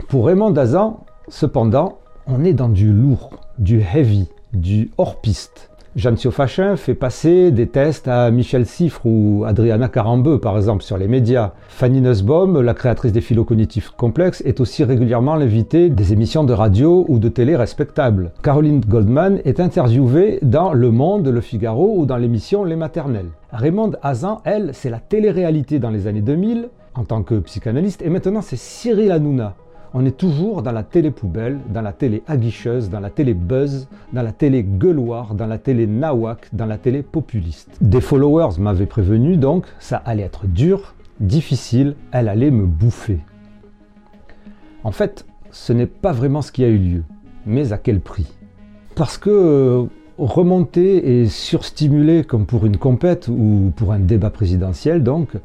Pour 0.06 0.26
Raymond 0.26 0.52
Dazan, 0.52 1.04
cependant, 1.26 1.98
on 2.28 2.44
est 2.44 2.54
dans 2.54 2.68
du 2.68 2.92
lourd, 2.92 3.30
du 3.58 3.80
heavy, 3.80 4.28
du 4.52 4.92
hors-piste. 4.98 5.73
Jeanne 5.96 6.16
Fachin 6.16 6.74
fait 6.74 6.94
passer 6.94 7.52
des 7.52 7.68
tests 7.68 8.08
à 8.08 8.28
Michel 8.32 8.66
Siffre 8.66 9.06
ou 9.06 9.44
Adriana 9.46 9.88
Carambeu, 9.88 10.40
par 10.40 10.56
exemple, 10.56 10.82
sur 10.82 10.98
les 10.98 11.06
médias. 11.06 11.52
Fanny 11.68 12.00
Nussbaum, 12.00 12.60
la 12.60 12.74
créatrice 12.74 13.12
des 13.12 13.20
philo 13.20 13.44
cognitifs 13.44 13.90
complexes, 13.90 14.42
est 14.44 14.58
aussi 14.58 14.82
régulièrement 14.82 15.36
l'invitée 15.36 15.90
des 15.90 16.12
émissions 16.12 16.42
de 16.42 16.52
radio 16.52 17.04
ou 17.08 17.20
de 17.20 17.28
télé 17.28 17.54
respectables. 17.54 18.32
Caroline 18.42 18.80
Goldman 18.80 19.40
est 19.44 19.60
interviewée 19.60 20.40
dans 20.42 20.72
Le 20.72 20.90
Monde, 20.90 21.28
Le 21.28 21.40
Figaro 21.40 21.94
ou 21.96 22.06
dans 22.06 22.16
l'émission 22.16 22.64
Les 22.64 22.76
Maternelles. 22.76 23.30
Raymond 23.52 23.92
Hazan, 24.02 24.40
elle, 24.44 24.70
c'est 24.72 24.90
la 24.90 24.98
télé-réalité 24.98 25.78
dans 25.78 25.90
les 25.90 26.08
années 26.08 26.22
2000 26.22 26.70
en 26.96 27.04
tant 27.04 27.22
que 27.22 27.36
psychanalyste, 27.40 28.02
et 28.02 28.08
maintenant 28.08 28.42
c'est 28.42 28.56
Cyril 28.56 29.10
Hanouna 29.10 29.54
on 29.94 30.04
est 30.04 30.16
toujours 30.16 30.62
dans 30.62 30.72
la 30.72 30.82
télé 30.82 31.12
poubelle, 31.12 31.60
dans 31.72 31.80
la 31.80 31.92
télé 31.92 32.24
aguicheuse, 32.26 32.90
dans 32.90 32.98
la 32.98 33.10
télé 33.10 33.32
buzz, 33.32 33.86
dans 34.12 34.22
la 34.22 34.32
télé 34.32 34.64
gueuloire, 34.64 35.34
dans 35.34 35.46
la 35.46 35.56
télé 35.56 35.86
nawak, 35.86 36.48
dans 36.52 36.66
la 36.66 36.78
télé 36.78 37.02
populiste. 37.02 37.70
Des 37.80 38.00
followers 38.00 38.58
m'avaient 38.58 38.86
prévenu 38.86 39.36
donc, 39.36 39.66
ça 39.78 39.96
allait 39.98 40.24
être 40.24 40.46
dur, 40.48 40.94
difficile, 41.20 41.94
elle 42.10 42.28
allait 42.28 42.50
me 42.50 42.66
bouffer. 42.66 43.20
En 44.82 44.90
fait, 44.90 45.24
ce 45.52 45.72
n'est 45.72 45.86
pas 45.86 46.12
vraiment 46.12 46.42
ce 46.42 46.50
qui 46.50 46.64
a 46.64 46.68
eu 46.68 46.78
lieu, 46.78 47.02
mais 47.46 47.72
à 47.72 47.78
quel 47.78 48.00
prix? 48.00 48.26
Parce 48.96 49.16
que 49.16 49.30
euh, 49.30 49.84
remonter 50.18 51.20
et 51.20 51.26
surstimuler 51.26 52.24
comme 52.24 52.46
pour 52.46 52.66
une 52.66 52.78
compète 52.78 53.28
ou 53.28 53.72
pour 53.76 53.92
un 53.92 54.00
débat 54.00 54.30
présidentiel 54.30 55.04
donc, 55.04 55.36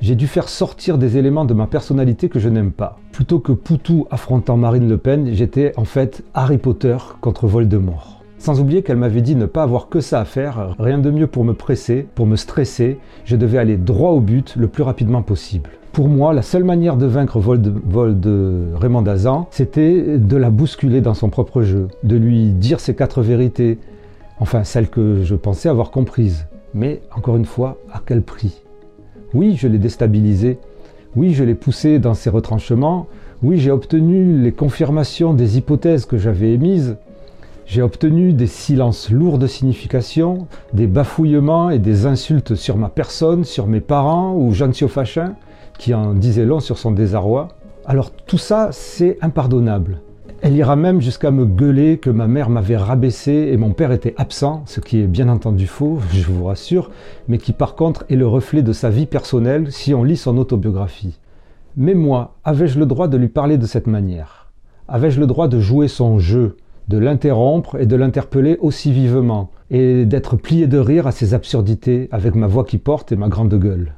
j'ai 0.00 0.14
dû 0.14 0.26
faire 0.26 0.48
sortir 0.48 0.96
des 0.98 1.16
éléments 1.16 1.44
de 1.44 1.54
ma 1.54 1.66
personnalité 1.66 2.28
que 2.28 2.38
je 2.38 2.48
n'aime 2.48 2.70
pas. 2.70 2.98
Plutôt 3.12 3.40
que 3.40 3.52
Poutou 3.52 4.06
affrontant 4.10 4.56
Marine 4.56 4.88
Le 4.88 4.96
Pen, 4.96 5.28
j'étais 5.32 5.72
en 5.76 5.84
fait 5.84 6.22
Harry 6.34 6.58
Potter 6.58 6.96
contre 7.20 7.46
Voldemort. 7.46 8.22
Sans 8.38 8.60
oublier 8.60 8.82
qu'elle 8.82 8.96
m'avait 8.96 9.20
dit 9.20 9.34
ne 9.34 9.46
pas 9.46 9.64
avoir 9.64 9.88
que 9.88 10.00
ça 10.00 10.20
à 10.20 10.24
faire, 10.24 10.76
rien 10.78 10.98
de 10.98 11.10
mieux 11.10 11.26
pour 11.26 11.44
me 11.44 11.54
presser, 11.54 12.06
pour 12.14 12.26
me 12.26 12.36
stresser, 12.36 12.98
je 13.24 13.34
devais 13.34 13.58
aller 13.58 13.76
droit 13.76 14.12
au 14.12 14.20
but 14.20 14.54
le 14.56 14.68
plus 14.68 14.84
rapidement 14.84 15.22
possible. 15.22 15.70
Pour 15.92 16.08
moi, 16.08 16.32
la 16.32 16.42
seule 16.42 16.62
manière 16.62 16.96
de 16.96 17.06
vaincre 17.06 17.40
Vol 17.40 17.60
de, 17.60 18.72
Raymond 18.76 19.02
Dazan, 19.02 19.48
c'était 19.50 20.18
de 20.18 20.36
la 20.36 20.50
bousculer 20.50 21.00
dans 21.00 21.14
son 21.14 21.30
propre 21.30 21.62
jeu, 21.62 21.88
de 22.04 22.14
lui 22.14 22.50
dire 22.50 22.78
ses 22.78 22.94
quatre 22.94 23.22
vérités, 23.22 23.78
enfin 24.38 24.62
celles 24.62 24.88
que 24.88 25.24
je 25.24 25.34
pensais 25.34 25.68
avoir 25.68 25.90
comprises. 25.90 26.46
Mais 26.74 27.00
encore 27.16 27.36
une 27.36 27.46
fois, 27.46 27.78
à 27.92 28.00
quel 28.06 28.22
prix? 28.22 28.62
Oui, 29.34 29.56
je 29.56 29.68
l'ai 29.68 29.78
déstabilisé. 29.78 30.58
Oui, 31.16 31.34
je 31.34 31.44
l'ai 31.44 31.54
poussé 31.54 31.98
dans 31.98 32.14
ses 32.14 32.30
retranchements. 32.30 33.06
Oui, 33.42 33.58
j'ai 33.58 33.70
obtenu 33.70 34.40
les 34.40 34.52
confirmations 34.52 35.34
des 35.34 35.58
hypothèses 35.58 36.06
que 36.06 36.18
j'avais 36.18 36.52
émises. 36.52 36.96
J'ai 37.66 37.82
obtenu 37.82 38.32
des 38.32 38.46
silences 38.46 39.10
lourds 39.10 39.36
de 39.36 39.46
signification, 39.46 40.46
des 40.72 40.86
bafouillements 40.86 41.68
et 41.68 41.78
des 41.78 42.06
insultes 42.06 42.54
sur 42.54 42.78
ma 42.78 42.88
personne, 42.88 43.44
sur 43.44 43.66
mes 43.66 43.80
parents 43.80 44.34
ou 44.34 44.54
Jean 44.54 44.72
Fachin, 44.72 45.34
qui 45.78 45.92
en 45.92 46.14
disait 46.14 46.46
long 46.46 46.60
sur 46.60 46.78
son 46.78 46.90
désarroi. 46.90 47.48
Alors 47.84 48.10
tout 48.10 48.38
ça, 48.38 48.70
c'est 48.72 49.18
impardonnable. 49.20 50.00
Elle 50.40 50.54
ira 50.54 50.76
même 50.76 51.00
jusqu'à 51.00 51.32
me 51.32 51.44
gueuler 51.44 51.98
que 51.98 52.10
ma 52.10 52.28
mère 52.28 52.48
m'avait 52.48 52.76
rabaissé 52.76 53.50
et 53.52 53.56
mon 53.56 53.72
père 53.72 53.90
était 53.90 54.14
absent, 54.18 54.62
ce 54.66 54.78
qui 54.78 55.00
est 55.00 55.08
bien 55.08 55.28
entendu 55.28 55.66
faux, 55.66 55.98
je 56.12 56.30
vous 56.30 56.44
rassure, 56.44 56.90
mais 57.26 57.38
qui 57.38 57.52
par 57.52 57.74
contre 57.74 58.04
est 58.08 58.14
le 58.14 58.26
reflet 58.26 58.62
de 58.62 58.72
sa 58.72 58.88
vie 58.88 59.06
personnelle 59.06 59.72
si 59.72 59.94
on 59.94 60.04
lit 60.04 60.16
son 60.16 60.38
autobiographie. 60.38 61.18
Mais 61.76 61.94
moi, 61.94 62.36
avais-je 62.44 62.78
le 62.78 62.86
droit 62.86 63.08
de 63.08 63.16
lui 63.16 63.28
parler 63.28 63.58
de 63.58 63.66
cette 63.66 63.88
manière? 63.88 64.52
Avais-je 64.86 65.18
le 65.18 65.26
droit 65.26 65.48
de 65.48 65.58
jouer 65.58 65.88
son 65.88 66.20
jeu, 66.20 66.56
de 66.86 66.98
l'interrompre 66.98 67.76
et 67.76 67.86
de 67.86 67.96
l'interpeller 67.96 68.58
aussi 68.60 68.92
vivement, 68.92 69.50
et 69.70 70.06
d'être 70.06 70.36
plié 70.36 70.68
de 70.68 70.78
rire 70.78 71.08
à 71.08 71.12
ses 71.12 71.34
absurdités 71.34 72.08
avec 72.12 72.36
ma 72.36 72.46
voix 72.46 72.64
qui 72.64 72.78
porte 72.78 73.10
et 73.10 73.16
ma 73.16 73.28
grande 73.28 73.54
gueule? 73.58 73.94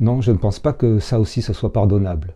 Non, 0.00 0.22
je 0.22 0.32
ne 0.32 0.38
pense 0.38 0.58
pas 0.58 0.72
que 0.72 0.98
ça 1.00 1.20
aussi 1.20 1.42
ce 1.42 1.52
soit 1.52 1.72
pardonnable. 1.72 2.34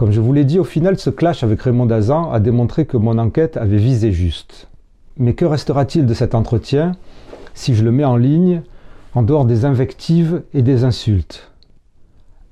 Comme 0.00 0.12
je 0.12 0.20
vous 0.22 0.32
l'ai 0.32 0.46
dit, 0.46 0.58
au 0.58 0.64
final, 0.64 0.98
ce 0.98 1.10
clash 1.10 1.44
avec 1.44 1.60
Raymond 1.60 1.84
Dazan 1.84 2.32
a 2.32 2.40
démontré 2.40 2.86
que 2.86 2.96
mon 2.96 3.18
enquête 3.18 3.58
avait 3.58 3.76
visé 3.76 4.12
juste. 4.12 4.68
Mais 5.18 5.34
que 5.34 5.44
restera-t-il 5.44 6.06
de 6.06 6.14
cet 6.14 6.34
entretien 6.34 6.92
si 7.52 7.74
je 7.74 7.84
le 7.84 7.92
mets 7.92 8.06
en 8.06 8.16
ligne, 8.16 8.62
en 9.14 9.22
dehors 9.22 9.44
des 9.44 9.66
invectives 9.66 10.42
et 10.54 10.62
des 10.62 10.84
insultes? 10.84 11.52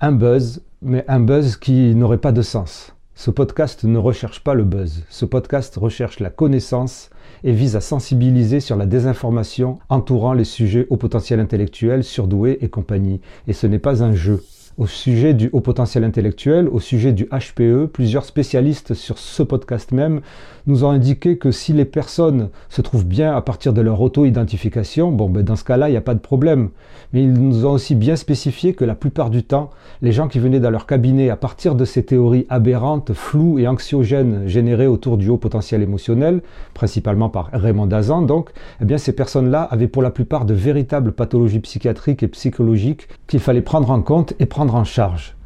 Un 0.03 0.13
buzz, 0.13 0.61
mais 0.83 1.07
un 1.09 1.21
buzz 1.21 1.57
qui 1.57 1.95
n'aurait 1.95 2.19
pas 2.19 2.33
de 2.33 2.43
sens. 2.43 2.95
Ce 3.15 3.31
podcast 3.31 3.85
ne 3.85 3.97
recherche 3.97 4.45
pas 4.45 4.53
le 4.53 4.65
buzz. 4.65 5.05
Ce 5.09 5.25
podcast 5.25 5.75
recherche 5.77 6.21
la 6.21 6.29
connaissance 6.29 7.09
et 7.45 7.53
vise 7.53 7.77
à 7.77 7.81
sensibiliser 7.81 8.61
sur 8.61 8.77
la 8.77 8.85
désinformation 8.85 9.79
entourant 9.89 10.35
les 10.35 10.45
sujets 10.45 10.87
au 10.91 10.99
potentiel 10.99 11.41
intellectuel, 11.41 12.05
surdoués 12.05 12.59
et 12.61 12.69
compagnie. 12.69 13.23
Et 13.47 13.55
ce 13.55 13.67
n'est 13.67 13.79
pas 13.79 14.05
un 14.05 14.13
jeu. 14.13 14.45
Au 14.79 14.87
sujet 14.87 15.35
du 15.35 15.51
haut 15.53 15.61
potentiel 15.61 16.05
intellectuel, 16.05 16.69
au 16.69 16.79
sujet 16.79 17.13
du 17.13 17.29
HPE, 17.33 17.87
plusieurs 17.87 18.25
spécialistes 18.25 18.95
sur 18.95 19.19
ce 19.19 19.43
podcast 19.43 19.91
même 19.91 20.21
nous 20.69 20.85
ont 20.85 20.91
indiqué 20.91 21.37
que 21.37 21.51
si 21.51 21.73
les 21.73 21.85
personnes 21.85 22.51
se 22.69 22.81
trouvent 22.81 23.07
bien 23.07 23.35
à 23.35 23.41
partir 23.41 23.73
de 23.73 23.81
leur 23.81 24.01
auto-identification, 24.01 25.11
bon, 25.11 25.29
ben 25.29 25.43
dans 25.43 25.57
ce 25.57 25.65
cas-là, 25.65 25.89
il 25.89 25.93
n'y 25.93 25.99
a 25.99 26.03
pas 26.03 26.15
de 26.15 26.21
problème. 26.21 26.69
Mais 27.13 27.23
ils 27.23 27.33
nous 27.33 27.67
ont 27.67 27.73
aussi 27.73 27.95
bien 27.95 28.17
spécifié 28.17 28.75
que 28.75 28.85
la 28.85 28.95
plupart 28.95 29.31
du 29.31 29.43
temps, 29.43 29.71
les 30.03 30.13
gens 30.13 30.29
qui 30.29 30.39
venaient 30.39 30.61
dans 30.61 30.71
leur 30.71 30.87
cabinet 30.87 31.31
à 31.31 31.37
partir 31.37 31.75
de 31.75 31.85
ces 31.85 32.05
théories 32.05 32.47
aberrantes, 32.49 33.15
floues 33.15 33.59
et 33.59 33.67
anxiogènes 33.67 34.47
générées 34.47 34.87
autour 34.87 35.17
du 35.17 35.29
haut 35.29 35.39
potentiel 35.39 35.83
émotionnel, 35.83 36.43
principalement 36.75 37.31
par 37.31 37.51
Raymond 37.53 37.87
Dazan 37.87 38.23
donc, 38.23 38.51
eh 38.81 38.85
bien 38.85 38.99
ces 38.99 39.13
personnes-là 39.13 39.63
avaient 39.63 39.89
pour 39.89 40.03
la 40.03 40.11
plupart 40.11 40.45
de 40.45 40.55
véritables 40.55 41.13
pathologies 41.13 41.61
psychiatriques 41.61 42.23
et 42.23 42.29
psychologiques 42.29 43.09
qu'il 43.27 43.41
fallait 43.41 43.63
prendre 43.63 43.91
en 43.91 44.03
compte 44.03 44.35
et 44.39 44.47
prendre 44.47 44.68
en 44.75 44.85
charge. 44.85 45.37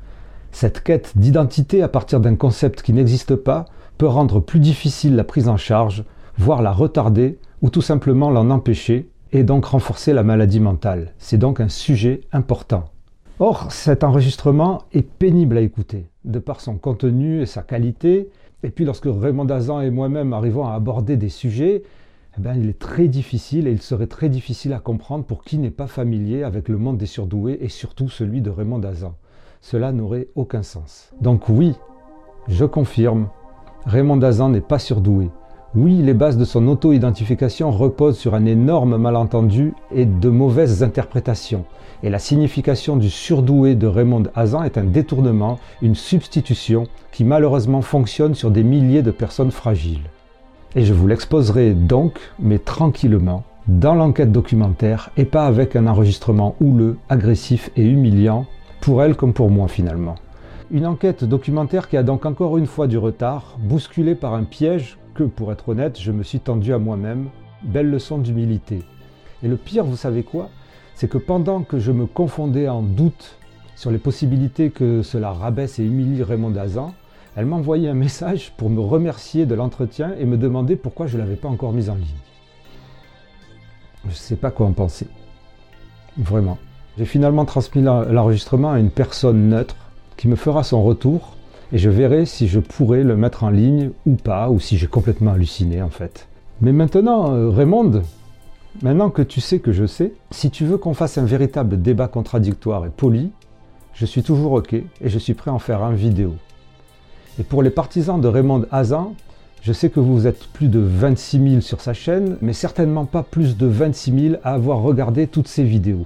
Cette 0.50 0.82
quête 0.82 1.12
d'identité 1.16 1.82
à 1.82 1.88
partir 1.88 2.20
d'un 2.20 2.36
concept 2.36 2.82
qui 2.82 2.92
n'existe 2.92 3.36
pas 3.36 3.64
peut 3.98 4.06
rendre 4.06 4.40
plus 4.40 4.60
difficile 4.60 5.16
la 5.16 5.24
prise 5.24 5.48
en 5.48 5.56
charge, 5.56 6.04
voire 6.36 6.62
la 6.62 6.72
retarder 6.72 7.38
ou 7.62 7.70
tout 7.70 7.82
simplement 7.82 8.30
l'en 8.30 8.50
empêcher 8.50 9.08
et 9.32 9.44
donc 9.44 9.64
renforcer 9.64 10.12
la 10.12 10.22
maladie 10.22 10.60
mentale. 10.60 11.12
C'est 11.18 11.38
donc 11.38 11.60
un 11.60 11.68
sujet 11.68 12.20
important. 12.32 12.84
Or, 13.38 13.72
cet 13.72 14.04
enregistrement 14.04 14.82
est 14.92 15.02
pénible 15.02 15.56
à 15.56 15.62
écouter, 15.62 16.10
de 16.24 16.38
par 16.38 16.60
son 16.60 16.76
contenu 16.76 17.40
et 17.40 17.46
sa 17.46 17.62
qualité, 17.62 18.28
et 18.62 18.70
puis 18.70 18.84
lorsque 18.84 19.08
Raymond 19.08 19.46
Dazan 19.46 19.80
et 19.80 19.90
moi-même 19.90 20.32
arrivons 20.32 20.66
à 20.66 20.74
aborder 20.74 21.16
des 21.16 21.30
sujets, 21.30 21.82
eh 22.38 22.40
bien, 22.40 22.54
il 22.54 22.68
est 22.68 22.78
très 22.78 23.08
difficile 23.08 23.66
et 23.66 23.72
il 23.72 23.82
serait 23.82 24.06
très 24.06 24.28
difficile 24.28 24.72
à 24.72 24.78
comprendre 24.78 25.24
pour 25.24 25.44
qui 25.44 25.58
n'est 25.58 25.70
pas 25.70 25.86
familier 25.86 26.44
avec 26.44 26.68
le 26.68 26.78
monde 26.78 26.96
des 26.96 27.06
surdoués 27.06 27.58
et 27.60 27.68
surtout 27.68 28.08
celui 28.08 28.40
de 28.40 28.50
Raymond 28.50 28.78
Dazan 28.78 29.14
cela 29.62 29.92
n'aurait 29.92 30.28
aucun 30.34 30.62
sens. 30.62 31.10
Donc 31.20 31.48
oui, 31.48 31.74
je 32.48 32.64
confirme, 32.64 33.28
Raymond 33.86 34.16
Dazan 34.16 34.50
n'est 34.50 34.60
pas 34.60 34.80
surdoué. 34.80 35.30
Oui, 35.74 36.02
les 36.02 36.12
bases 36.12 36.36
de 36.36 36.44
son 36.44 36.68
auto-identification 36.68 37.70
reposent 37.70 38.18
sur 38.18 38.34
un 38.34 38.44
énorme 38.44 38.98
malentendu 38.98 39.72
et 39.94 40.04
de 40.04 40.28
mauvaises 40.28 40.82
interprétations. 40.82 41.64
Et 42.02 42.10
la 42.10 42.18
signification 42.18 42.96
du 42.96 43.08
surdoué 43.08 43.74
de 43.74 43.86
Raymond 43.86 44.24
Dazan 44.34 44.64
est 44.64 44.76
un 44.76 44.84
détournement, 44.84 45.58
une 45.80 45.94
substitution 45.94 46.84
qui 47.12 47.24
malheureusement 47.24 47.80
fonctionne 47.80 48.34
sur 48.34 48.50
des 48.50 48.64
milliers 48.64 49.02
de 49.02 49.12
personnes 49.12 49.52
fragiles. 49.52 50.10
Et 50.74 50.84
je 50.84 50.94
vous 50.94 51.06
l'exposerai 51.06 51.74
donc, 51.74 52.18
mais 52.38 52.58
tranquillement, 52.58 53.44
dans 53.68 53.94
l'enquête 53.94 54.32
documentaire 54.32 55.10
et 55.18 55.26
pas 55.26 55.46
avec 55.46 55.76
un 55.76 55.86
enregistrement 55.86 56.56
houleux, 56.62 56.96
agressif 57.10 57.70
et 57.76 57.84
humiliant 57.84 58.46
pour 58.80 59.02
elle 59.02 59.14
comme 59.14 59.34
pour 59.34 59.50
moi 59.50 59.68
finalement. 59.68 60.14
Une 60.70 60.86
enquête 60.86 61.24
documentaire 61.24 61.90
qui 61.90 61.98
a 61.98 62.02
donc 62.02 62.24
encore 62.24 62.56
une 62.56 62.66
fois 62.66 62.86
du 62.86 62.96
retard, 62.96 63.58
bousculée 63.60 64.14
par 64.14 64.32
un 64.32 64.44
piège 64.44 64.96
que, 65.14 65.24
pour 65.24 65.52
être 65.52 65.68
honnête, 65.68 66.00
je 66.00 66.10
me 66.10 66.22
suis 66.22 66.40
tendu 66.40 66.72
à 66.72 66.78
moi-même. 66.78 67.26
Belle 67.62 67.90
leçon 67.90 68.16
d'humilité. 68.16 68.82
Et 69.42 69.48
le 69.48 69.56
pire, 69.58 69.84
vous 69.84 69.96
savez 69.96 70.22
quoi? 70.22 70.48
C'est 70.94 71.08
que 71.08 71.18
pendant 71.18 71.60
que 71.62 71.78
je 71.78 71.92
me 71.92 72.06
confondais 72.06 72.68
en 72.70 72.80
doute 72.80 73.36
sur 73.76 73.90
les 73.90 73.98
possibilités 73.98 74.70
que 74.70 75.02
cela 75.02 75.32
rabaisse 75.32 75.78
et 75.78 75.84
humilie 75.84 76.22
Raymond 76.22 76.50
Dazan, 76.50 76.94
elle 77.34 77.46
m'a 77.46 77.56
envoyé 77.56 77.88
un 77.88 77.94
message 77.94 78.52
pour 78.56 78.68
me 78.68 78.80
remercier 78.80 79.46
de 79.46 79.54
l'entretien 79.54 80.12
et 80.18 80.24
me 80.24 80.36
demander 80.36 80.76
pourquoi 80.76 81.06
je 81.06 81.16
ne 81.16 81.22
l'avais 81.22 81.36
pas 81.36 81.48
encore 81.48 81.72
mise 81.72 81.88
en 81.88 81.94
ligne. 81.94 82.06
Je 84.04 84.10
ne 84.10 84.14
sais 84.14 84.36
pas 84.36 84.50
quoi 84.50 84.66
en 84.66 84.72
penser. 84.72 85.06
Vraiment. 86.18 86.58
J'ai 86.98 87.06
finalement 87.06 87.46
transmis 87.46 87.80
l'enregistrement 87.82 88.72
à 88.72 88.78
une 88.78 88.90
personne 88.90 89.48
neutre 89.48 89.76
qui 90.18 90.28
me 90.28 90.36
fera 90.36 90.62
son 90.62 90.82
retour 90.82 91.36
et 91.72 91.78
je 91.78 91.88
verrai 91.88 92.26
si 92.26 92.48
je 92.48 92.60
pourrai 92.60 93.02
le 93.02 93.16
mettre 93.16 93.44
en 93.44 93.50
ligne 93.50 93.92
ou 94.04 94.16
pas, 94.16 94.50
ou 94.50 94.60
si 94.60 94.76
j'ai 94.76 94.86
complètement 94.86 95.32
halluciné 95.32 95.80
en 95.80 95.88
fait. 95.88 96.28
Mais 96.60 96.72
maintenant, 96.72 97.32
euh, 97.32 97.48
Raymond, 97.48 98.02
maintenant 98.82 99.08
que 99.08 99.22
tu 99.22 99.40
sais 99.40 99.58
que 99.58 99.72
je 99.72 99.86
sais, 99.86 100.12
si 100.30 100.50
tu 100.50 100.66
veux 100.66 100.76
qu'on 100.76 100.92
fasse 100.92 101.16
un 101.16 101.24
véritable 101.24 101.80
débat 101.80 102.08
contradictoire 102.08 102.84
et 102.84 102.90
poli, 102.90 103.32
je 103.94 104.04
suis 104.04 104.22
toujours 104.22 104.52
OK 104.52 104.74
et 104.74 104.84
je 105.02 105.18
suis 105.18 105.32
prêt 105.32 105.50
à 105.50 105.54
en 105.54 105.58
faire 105.58 105.82
un 105.82 105.94
vidéo. 105.94 106.34
Et 107.38 107.42
pour 107.42 107.62
les 107.62 107.70
partisans 107.70 108.20
de 108.20 108.28
Raymond 108.28 108.66
Hazan, 108.70 109.14
Je 109.64 109.72
sais 109.72 109.90
que 109.90 110.00
vous 110.00 110.26
êtes 110.26 110.48
plus 110.48 110.66
de 110.66 110.80
26 110.80 111.50
000 111.50 111.60
sur 111.60 111.80
sa 111.80 111.94
chaîne, 111.94 112.36
mais 112.42 112.52
certainement 112.52 113.04
pas 113.04 113.22
plus 113.22 113.56
de 113.56 113.66
26 113.66 114.20
000 114.30 114.34
à 114.42 114.54
avoir 114.54 114.82
regardé 114.82 115.28
toutes 115.28 115.46
ces 115.46 115.62
vidéos. 115.62 116.04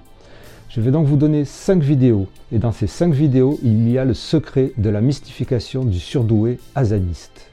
Je 0.68 0.83
vais 0.83 0.90
donc 0.90 1.06
vous 1.06 1.16
donner 1.16 1.47
5 1.47 1.83
vidéos, 1.83 2.26
et 2.52 2.59
dans 2.59 2.73
ces 2.73 2.87
5 2.87 3.14
vidéos, 3.14 3.59
il 3.62 3.88
y 3.88 3.97
a 3.97 4.04
le 4.04 4.12
secret 4.12 4.73
de 4.76 4.90
la 4.90 5.00
mystification 5.00 5.87
du 5.87 5.99
surdoué 5.99 6.59
azaniste. 6.75 7.50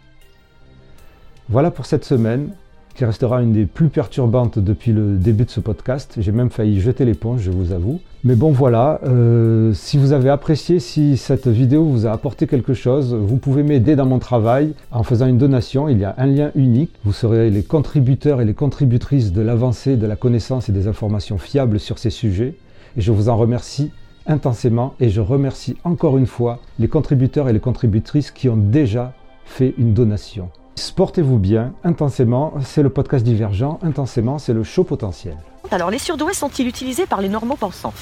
Voilà 1.47 1.71
pour 1.71 1.85
cette 1.85 2.03
semaine, 2.03 2.49
qui 2.95 3.05
restera 3.05 3.41
une 3.41 3.53
des 3.53 3.65
plus 3.65 3.89
perturbantes 3.89 4.59
depuis 4.59 4.91
le 4.91 5.17
début 5.17 5.45
de 5.45 5.49
ce 5.49 5.59
podcast. 5.59 6.15
J'ai 6.19 6.31
même 6.31 6.49
failli 6.49 6.79
jeter 6.79 7.05
l'éponge, 7.05 7.41
je 7.41 7.51
vous 7.51 7.71
avoue. 7.71 7.99
Mais 8.23 8.35
bon 8.35 8.51
voilà, 8.51 9.01
euh, 9.05 9.73
si 9.73 9.97
vous 9.97 10.13
avez 10.13 10.29
apprécié, 10.29 10.79
si 10.79 11.17
cette 11.17 11.47
vidéo 11.47 11.83
vous 11.83 12.05
a 12.05 12.11
apporté 12.11 12.47
quelque 12.47 12.73
chose, 12.73 13.13
vous 13.13 13.37
pouvez 13.37 13.63
m'aider 13.63 13.95
dans 13.95 14.05
mon 14.05 14.19
travail 14.19 14.73
en 14.91 15.03
faisant 15.03 15.27
une 15.27 15.37
donation. 15.37 15.89
Il 15.89 15.99
y 15.99 16.05
a 16.05 16.15
un 16.17 16.27
lien 16.27 16.51
unique. 16.55 16.91
Vous 17.03 17.11
serez 17.11 17.49
les 17.49 17.63
contributeurs 17.63 18.39
et 18.39 18.45
les 18.45 18.53
contributrices 18.53 19.33
de 19.33 19.41
l'avancée 19.41 19.97
de 19.97 20.07
la 20.07 20.15
connaissance 20.15 20.69
et 20.69 20.71
des 20.71 20.87
informations 20.87 21.37
fiables 21.37 21.79
sur 21.79 21.99
ces 21.99 22.11
sujets. 22.11 22.55
Et 22.95 23.01
je 23.01 23.11
vous 23.11 23.27
en 23.27 23.35
remercie 23.35 23.91
intensément 24.25 24.93
et 24.99 25.09
je 25.09 25.19
remercie 25.19 25.75
encore 25.83 26.17
une 26.17 26.27
fois 26.27 26.59
les 26.79 26.87
contributeurs 26.87 27.49
et 27.49 27.53
les 27.53 27.59
contributrices 27.59 28.31
qui 28.31 28.47
ont 28.47 28.55
déjà 28.55 29.13
fait 29.45 29.73
une 29.77 29.93
donation. 29.93 30.49
Sportez-vous 30.75 31.37
bien, 31.37 31.73
intensément, 31.83 32.53
c'est 32.63 32.81
le 32.81 32.89
podcast 32.89 33.23
divergent, 33.23 33.79
intensément, 33.83 34.39
c'est 34.39 34.53
le 34.53 34.63
show 34.63 34.83
potentiel. 34.83 35.37
Alors, 35.71 35.91
les 35.91 35.99
surdoués 35.99 36.33
sont-ils 36.33 36.67
utilisés 36.67 37.05
par 37.05 37.21
les 37.21 37.29
normaux 37.29 37.55
pensants? 37.55 37.93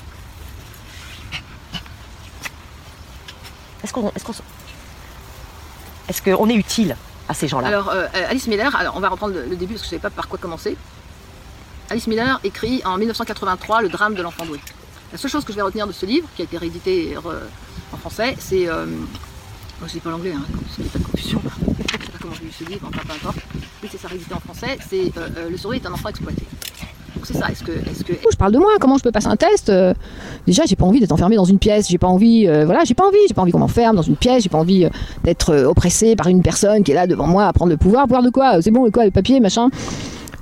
Est-ce 3.83 3.93
qu'on 3.93 4.07
est, 4.07 4.17
est, 6.09 6.35
qu'on 6.35 6.49
est 6.49 6.55
utile 6.55 6.95
à 7.27 7.33
ces 7.33 7.47
gens-là? 7.47 7.67
Alors, 7.67 7.89
euh, 7.89 8.07
Alice 8.29 8.47
Miller, 8.47 8.73
alors 8.75 8.95
on 8.95 8.99
va 8.99 9.09
reprendre 9.09 9.33
le, 9.33 9.55
début 9.55 9.73
parce 9.73 9.81
que 9.81 9.89
je 9.89 9.95
ne 9.95 9.99
savais 9.99 10.09
pas 10.09 10.09
par 10.09 10.27
quoi 10.27 10.37
commencer. 10.37 10.77
Alice 11.89 12.07
Miller 12.07 12.39
écrit 12.43 12.81
en 12.85 12.97
1983 12.97 13.81
Le 13.81 13.89
drame 13.89 14.15
de 14.15 14.21
l'enfant 14.21 14.45
doué. 14.45 14.59
La 15.11 15.17
seule 15.17 15.31
chose 15.31 15.43
que 15.43 15.51
je 15.51 15.57
vais 15.57 15.63
retenir 15.63 15.87
de 15.87 15.91
ce 15.91 16.05
livre, 16.05 16.27
qui 16.35 16.41
a 16.41 16.45
été 16.45 16.57
réédité 16.57 17.17
en 17.17 17.97
français, 17.97 18.35
c'est. 18.39 18.69
Euh, 18.69 18.85
je 19.87 19.93
dis 19.93 19.99
pas 19.99 20.11
l'anglais, 20.11 20.31
hein, 20.31 20.43
c'est 20.75 20.89
pas 20.91 20.99
de 20.99 21.03
confusion. 21.03 21.41
je 21.43 22.05
sais 22.05 22.11
pas 22.11 22.20
comment 22.31 22.39
je 22.41 22.47
lis 22.47 22.53
ce 22.53 22.71
livre, 22.71 22.87
enfin 22.87 23.01
peu 23.05 23.13
importe. 23.13 23.39
Oui, 23.83 23.89
c'est 23.91 23.97
ça 23.97 24.07
réédité 24.07 24.33
en 24.33 24.39
français, 24.39 24.77
c'est 24.89 25.11
euh, 25.17 25.27
euh, 25.37 25.49
Le 25.49 25.57
souris 25.57 25.77
est 25.77 25.85
un 25.85 25.91
enfant 25.91 26.09
exploité. 26.09 26.43
Donc 27.15 27.25
c'est 27.25 27.33
ça, 27.33 27.47
est-ce 27.49 27.63
que, 27.63 27.71
est 27.71 28.03
que. 28.03 28.13
Je 28.31 28.37
parle 28.37 28.53
de 28.53 28.57
moi, 28.57 28.71
comment 28.79 28.97
je 28.97 29.03
peux 29.03 29.11
passer 29.11 29.27
un 29.27 29.35
test 29.35 29.69
euh, 29.69 29.93
Déjà, 30.47 30.63
j'ai 30.65 30.75
pas 30.75 30.85
envie 30.85 30.99
d'être 30.99 31.11
enfermé 31.11 31.35
dans 31.35 31.45
une 31.45 31.59
pièce, 31.59 31.89
j'ai 31.89 31.97
pas 31.97 32.07
envie, 32.07 32.45
voilà, 32.45 32.83
j'ai 32.85 32.93
pas 32.93 33.05
envie, 33.05 33.17
j'ai 33.27 33.33
pas 33.33 33.41
envie 33.41 33.51
qu'on 33.51 33.59
m'enferme 33.59 33.95
dans 33.95 34.01
une 34.01 34.15
pièce, 34.15 34.43
j'ai 34.43 34.49
pas 34.49 34.57
envie 34.57 34.87
d'être 35.23 35.53
oppressé 35.65 36.15
par 36.15 36.27
une 36.27 36.41
personne 36.41 36.83
qui 36.83 36.91
est 36.91 36.95
là 36.95 37.07
devant 37.07 37.27
moi 37.27 37.45
à 37.45 37.53
prendre 37.53 37.71
le 37.71 37.77
pouvoir. 37.77 38.03
Pouvoir 38.03 38.23
de 38.23 38.29
quoi 38.29 38.61
C'est 38.61 38.71
bon, 38.71 38.85
et 38.85 38.91
quoi, 38.91 39.05
le 39.05 39.11
papier, 39.11 39.39
machin 39.39 39.69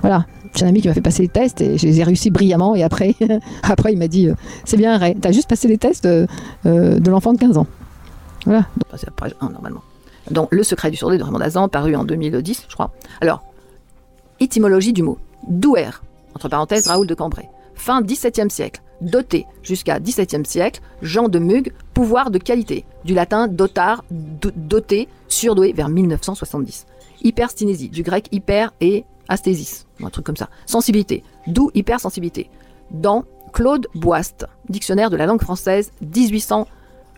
Voilà. 0.00 0.26
J'ai 0.54 0.64
un 0.64 0.68
ami 0.68 0.80
qui 0.80 0.88
m'a 0.88 0.94
fait 0.94 1.00
passer 1.00 1.22
les 1.22 1.28
tests 1.28 1.60
et 1.60 1.78
je 1.78 1.86
les 1.86 2.00
ai 2.00 2.02
réussi 2.02 2.30
brillamment. 2.30 2.74
Et 2.74 2.82
après, 2.82 3.14
après 3.62 3.92
il 3.92 3.98
m'a 3.98 4.08
dit 4.08 4.28
C'est 4.64 4.76
bien, 4.76 4.96
Ray, 4.96 5.14
t'as 5.14 5.32
juste 5.32 5.48
passé 5.48 5.68
les 5.68 5.78
tests 5.78 6.06
de 6.06 7.10
l'enfant 7.10 7.32
de 7.32 7.38
15 7.38 7.58
ans. 7.58 7.66
Voilà. 8.46 8.66
Donc, 8.76 9.00
après, 9.06 9.32
normalement. 9.40 9.82
Donc, 10.30 10.48
Le 10.52 10.62
secret 10.62 10.90
du 10.90 10.96
sourd 10.96 11.10
de 11.10 11.22
Raymond 11.22 11.38
Dazan, 11.38 11.68
paru 11.68 11.96
en 11.96 12.04
2010, 12.04 12.66
je 12.68 12.74
crois. 12.74 12.92
Alors, 13.20 13.42
étymologie 14.38 14.92
du 14.92 15.02
mot. 15.02 15.18
Douer, 15.48 15.90
entre 16.34 16.48
parenthèses, 16.48 16.86
Raoul 16.86 17.06
de 17.06 17.14
Cambrai. 17.14 17.48
Fin 17.74 18.02
XVIIe 18.02 18.50
siècle. 18.50 18.82
Doté, 19.00 19.46
jusqu'à 19.62 19.98
XVIIe 19.98 20.44
siècle. 20.44 20.80
Jean 21.00 21.28
de 21.28 21.38
Mugue, 21.38 21.72
pouvoir 21.94 22.30
de 22.30 22.38
qualité. 22.38 22.84
Du 23.04 23.14
latin 23.14 23.48
dotar, 23.48 24.04
doté, 24.10 25.08
surdoué, 25.28 25.72
vers 25.72 25.88
1970. 25.88 26.86
Hyperstinésie, 27.22 27.88
du 27.88 28.02
grec 28.02 28.28
hyper 28.32 28.72
et 28.80 29.04
asthésis, 29.28 29.86
un 30.02 30.10
truc 30.10 30.26
comme 30.26 30.36
ça. 30.36 30.50
Sensibilité, 30.66 31.22
d'où 31.46 31.70
hypersensibilité. 31.74 32.50
Dans 32.90 33.24
Claude 33.52 33.86
Boist, 33.94 34.46
dictionnaire 34.68 35.10
de 35.10 35.16
la 35.16 35.26
langue 35.26 35.40
française, 35.40 35.92
1800 36.02 36.66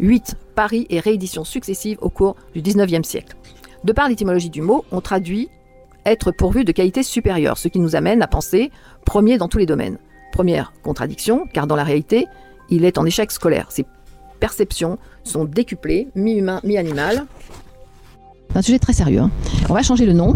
8 0.02 0.36
paris 0.54 0.86
et 0.90 1.00
rééditions 1.00 1.44
successives 1.44 1.96
au 2.02 2.10
cours 2.10 2.36
du 2.54 2.60
19e 2.60 3.04
siècle. 3.04 3.36
De 3.84 3.92
par 3.92 4.08
l'étymologie 4.08 4.50
du 4.50 4.60
mot, 4.60 4.84
on 4.92 5.00
traduit 5.00 5.48
être 6.04 6.32
pourvu 6.32 6.64
de 6.64 6.72
qualités 6.72 7.02
supérieures, 7.02 7.56
ce 7.58 7.68
qui 7.68 7.78
nous 7.78 7.96
amène 7.96 8.22
à 8.22 8.26
penser 8.26 8.70
premier 9.06 9.38
dans 9.38 9.48
tous 9.48 9.58
les 9.58 9.66
domaines. 9.66 9.98
Première 10.32 10.72
contradiction, 10.82 11.46
car 11.52 11.66
dans 11.66 11.76
la 11.76 11.84
réalité, 11.84 12.26
il 12.68 12.84
est 12.84 12.98
en 12.98 13.06
échec 13.06 13.30
scolaire. 13.30 13.70
Ses 13.70 13.86
perceptions 14.40 14.98
sont 15.24 15.44
décuplées, 15.44 16.08
mi-humain, 16.14 16.60
mi-animal. 16.64 17.26
C'est 18.50 18.58
un 18.58 18.62
sujet 18.62 18.78
très 18.78 18.92
sérieux. 18.92 19.20
Hein. 19.20 19.30
On 19.68 19.74
va 19.74 19.82
changer 19.82 20.04
le 20.04 20.12
nom 20.12 20.34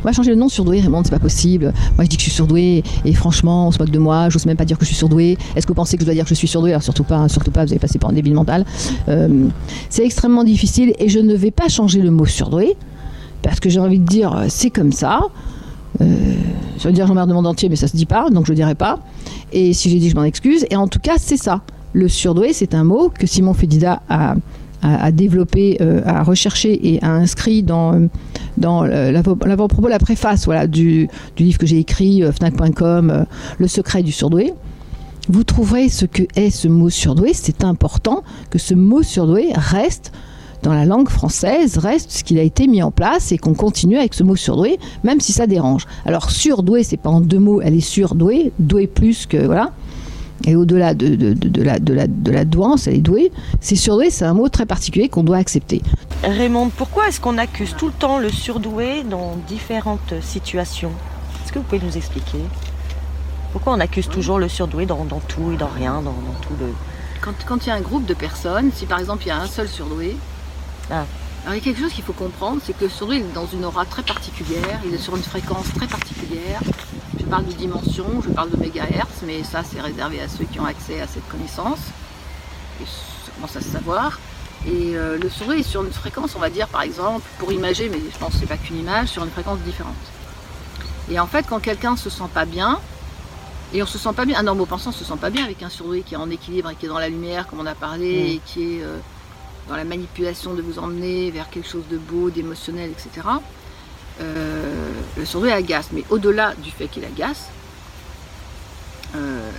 on 0.00 0.08
va 0.08 0.12
changer 0.12 0.30
le 0.30 0.36
nom 0.36 0.48
surdoué, 0.48 0.80
Raymond, 0.80 1.04
c'est 1.04 1.10
pas 1.10 1.18
possible. 1.18 1.72
Moi, 1.96 2.04
je 2.04 2.08
dis 2.08 2.16
que 2.16 2.22
je 2.22 2.28
suis 2.28 2.34
surdoué 2.34 2.82
et 3.04 3.12
franchement, 3.12 3.68
on 3.68 3.70
se 3.70 3.78
moque 3.78 3.90
de 3.90 3.98
moi. 3.98 4.28
J'ose 4.30 4.46
même 4.46 4.56
pas 4.56 4.64
dire 4.64 4.78
que 4.78 4.84
je 4.84 4.88
suis 4.88 4.96
surdoué. 4.96 5.36
Est-ce 5.54 5.66
que 5.66 5.72
vous 5.72 5.76
pensez 5.76 5.96
que 5.96 6.02
je 6.02 6.06
dois 6.06 6.14
dire 6.14 6.24
que 6.24 6.30
je 6.30 6.34
suis 6.34 6.48
surdoué? 6.48 6.70
Alors, 6.70 6.82
surtout 6.82 7.04
pas, 7.04 7.28
surtout 7.28 7.50
pas, 7.50 7.64
vous 7.64 7.72
avez 7.72 7.78
passé 7.78 7.98
par 7.98 8.10
un 8.10 8.12
débile 8.12 8.34
mental. 8.34 8.64
Euh, 9.08 9.48
c'est 9.88 10.04
extrêmement 10.04 10.44
difficile 10.44 10.94
et 10.98 11.08
je 11.08 11.18
ne 11.18 11.34
vais 11.34 11.50
pas 11.50 11.68
changer 11.68 12.00
le 12.00 12.10
mot 12.10 12.26
surdoué 12.26 12.76
parce 13.42 13.60
que 13.60 13.68
j'ai 13.68 13.80
envie 13.80 13.98
de 13.98 14.06
dire 14.06 14.34
euh, 14.34 14.46
c'est 14.48 14.70
comme 14.70 14.92
ça. 14.92 15.20
Euh, 16.00 16.04
je 16.78 16.88
veux 16.88 16.94
dire 16.94 17.06
j'emmerde 17.06 17.28
le 17.28 17.34
monde 17.34 17.46
entier, 17.46 17.68
mais 17.68 17.76
ça 17.76 17.88
se 17.88 17.96
dit 17.96 18.06
pas, 18.06 18.30
donc 18.30 18.46
je 18.46 18.52
dirai 18.52 18.74
pas. 18.74 19.00
Et 19.52 19.72
si 19.72 19.90
j'ai 19.90 19.98
dit, 19.98 20.08
je 20.08 20.16
m'en 20.16 20.24
excuse. 20.24 20.64
Et 20.70 20.76
en 20.76 20.88
tout 20.88 21.00
cas, 21.00 21.14
c'est 21.18 21.36
ça. 21.36 21.62
Le 21.92 22.08
surdoué, 22.08 22.52
c'est 22.52 22.74
un 22.74 22.84
mot 22.84 23.10
que 23.10 23.26
Simon 23.26 23.52
Fédida 23.52 24.00
a 24.08 24.36
à, 24.82 25.12
développer, 25.12 25.78
euh, 25.80 26.00
à 26.04 26.22
rechercher 26.22 26.88
et 26.88 27.02
à 27.02 27.10
inscrit 27.10 27.62
dans, 27.62 28.08
dans 28.58 28.84
l'avant-propos, 28.84 29.88
la 29.88 29.98
préface 29.98 30.44
voilà, 30.44 30.66
du, 30.66 31.08
du 31.36 31.44
livre 31.44 31.58
que 31.58 31.66
j'ai 31.66 31.78
écrit, 31.78 32.22
euh, 32.22 32.32
fnac.com, 32.32 33.10
euh, 33.10 33.24
Le 33.58 33.68
secret 33.68 34.02
du 34.02 34.12
surdoué. 34.12 34.52
Vous 35.28 35.44
trouverez 35.44 35.88
ce 35.88 36.06
que 36.06 36.22
est 36.34 36.50
ce 36.50 36.66
mot 36.66 36.90
surdoué. 36.90 37.32
C'est 37.34 37.62
important 37.62 38.22
que 38.50 38.58
ce 38.58 38.74
mot 38.74 39.02
surdoué 39.02 39.50
reste 39.54 40.12
dans 40.62 40.72
la 40.74 40.84
langue 40.84 41.08
française, 41.08 41.78
reste 41.78 42.10
ce 42.10 42.24
qu'il 42.24 42.38
a 42.38 42.42
été 42.42 42.66
mis 42.66 42.82
en 42.82 42.90
place 42.90 43.32
et 43.32 43.38
qu'on 43.38 43.54
continue 43.54 43.96
avec 43.96 44.14
ce 44.14 44.22
mot 44.22 44.36
surdoué, 44.36 44.78
même 45.04 45.20
si 45.20 45.32
ça 45.32 45.46
dérange. 45.46 45.86
Alors 46.04 46.30
surdoué, 46.30 46.82
c'est 46.82 46.96
pas 46.96 47.10
en 47.10 47.20
deux 47.20 47.38
mots, 47.38 47.60
elle 47.62 47.74
est 47.74 47.80
surdouée, 47.80 48.52
douée 48.58 48.86
plus 48.86 49.26
que 49.26 49.38
voilà. 49.38 49.72
Et 50.46 50.56
au-delà 50.56 50.94
de, 50.94 51.14
de, 51.14 51.62
la, 51.62 51.78
de, 51.78 51.92
la, 51.92 52.06
de 52.06 52.30
la 52.30 52.44
douance, 52.44 52.86
elle 52.86 52.94
est 52.94 52.98
douée. 52.98 53.30
C'est 53.60 53.76
surdoué, 53.76 54.10
c'est 54.10 54.24
un 54.24 54.34
mot 54.34 54.48
très 54.48 54.66
particulier 54.66 55.08
qu'on 55.08 55.22
doit 55.22 55.36
accepter. 55.36 55.82
Raymond, 56.22 56.70
pourquoi 56.70 57.08
est-ce 57.08 57.20
qu'on 57.20 57.38
accuse 57.38 57.74
tout 57.76 57.86
le 57.86 57.92
temps 57.92 58.18
le 58.18 58.30
surdoué 58.30 59.02
dans 59.04 59.36
différentes 59.48 60.14
situations? 60.22 60.92
Est-ce 61.44 61.52
que 61.52 61.58
vous 61.58 61.64
pouvez 61.64 61.80
nous 61.84 61.96
expliquer? 61.96 62.38
Pourquoi 63.52 63.72
on 63.72 63.80
accuse 63.80 64.08
toujours 64.08 64.38
le 64.38 64.48
surdoué 64.48 64.86
dans, 64.86 65.04
tout 65.28 65.52
et 65.52 65.56
dans 65.56 65.68
rien, 65.68 66.00
dans, 66.02 66.14
tout 66.42 66.54
le... 66.60 66.72
Quand 67.20 67.66
il 67.66 67.68
y 67.68 67.72
a 67.72 67.74
un 67.74 67.80
groupe 67.80 68.06
de 68.06 68.14
personnes, 68.14 68.70
si 68.74 68.86
par 68.86 68.98
exemple 68.98 69.24
il 69.24 69.28
y 69.28 69.32
a 69.32 69.40
un 69.40 69.46
seul 69.46 69.68
surdoué, 69.68 70.16
ah. 70.90 71.04
alors 71.44 71.54
il 71.54 71.56
y 71.56 71.60
a 71.60 71.60
quelque 71.60 71.80
chose 71.80 71.92
qu'il 71.92 72.04
faut 72.04 72.14
comprendre, 72.14 72.60
c'est 72.64 72.76
que 72.76 72.84
le 72.84 72.90
surdoué 72.90 73.16
est 73.16 73.34
dans 73.34 73.46
une 73.46 73.64
aura 73.64 73.84
très 73.84 74.02
particulière, 74.02 74.80
il 74.86 74.94
est 74.94 74.98
sur 74.98 75.16
une 75.16 75.22
fréquence 75.22 75.66
très 75.74 75.86
particulière, 75.86 76.60
parle 77.30 77.46
de 77.46 77.52
dimension, 77.52 78.04
je 78.22 78.28
parle 78.30 78.50
de 78.50 78.56
mégahertz, 78.56 79.22
mais 79.24 79.44
ça 79.44 79.62
c'est 79.62 79.80
réservé 79.80 80.20
à 80.20 80.28
ceux 80.28 80.44
qui 80.44 80.58
ont 80.58 80.64
accès 80.64 81.00
à 81.00 81.06
cette 81.06 81.26
connaissance. 81.28 81.78
Et 82.82 82.84
ça 82.84 83.30
commence 83.36 83.56
à 83.56 83.60
se 83.60 83.68
savoir. 83.68 84.18
Et 84.66 84.96
euh, 84.96 85.16
le 85.16 85.30
souris 85.30 85.60
est 85.60 85.62
sur 85.62 85.84
une 85.84 85.92
fréquence, 85.92 86.34
on 86.34 86.40
va 86.40 86.50
dire 86.50 86.66
par 86.68 86.82
exemple, 86.82 87.26
pour 87.38 87.52
imager, 87.52 87.88
mais 87.88 88.00
je 88.12 88.18
pense 88.18 88.32
que 88.32 88.40
c'est 88.40 88.46
pas 88.46 88.56
qu'une 88.56 88.80
image, 88.80 89.08
sur 89.08 89.22
une 89.22 89.30
fréquence 89.30 89.60
différente. 89.60 89.94
Et 91.08 91.20
en 91.20 91.26
fait, 91.26 91.46
quand 91.48 91.60
quelqu'un 91.60 91.96
se 91.96 92.10
sent 92.10 92.28
pas 92.34 92.44
bien, 92.44 92.80
et 93.72 93.82
on 93.82 93.86
se 93.86 93.98
sent 93.98 94.12
pas 94.14 94.24
bien, 94.24 94.38
un 94.38 94.42
normal 94.42 94.66
pensant 94.66 94.90
se 94.90 95.04
sent 95.04 95.16
pas 95.20 95.30
bien 95.30 95.44
avec 95.44 95.62
un 95.62 95.68
surdoué 95.68 96.02
qui 96.02 96.14
est 96.14 96.18
en 96.18 96.30
équilibre 96.30 96.70
et 96.70 96.74
qui 96.74 96.86
est 96.86 96.88
dans 96.88 96.98
la 96.98 97.08
lumière, 97.08 97.46
comme 97.46 97.60
on 97.60 97.66
a 97.66 97.76
parlé, 97.76 98.12
mm. 98.12 98.26
et 98.26 98.40
qui 98.44 98.62
est 98.62 98.82
euh, 98.82 98.98
dans 99.68 99.76
la 99.76 99.84
manipulation 99.84 100.54
de 100.54 100.62
vous 100.62 100.80
emmener 100.80 101.30
vers 101.30 101.48
quelque 101.48 101.68
chose 101.68 101.84
de 101.88 101.96
beau, 101.96 102.30
d'émotionnel, 102.30 102.90
etc. 102.90 103.28
Euh, 104.20 104.59
le 105.16 105.24
surdoué 105.24 105.52
agace. 105.52 105.88
Mais 105.92 106.04
au-delà 106.10 106.54
du 106.56 106.70
fait 106.70 106.88
qu'il 106.88 107.04
agace, 107.04 107.48
euh, 109.14 109.50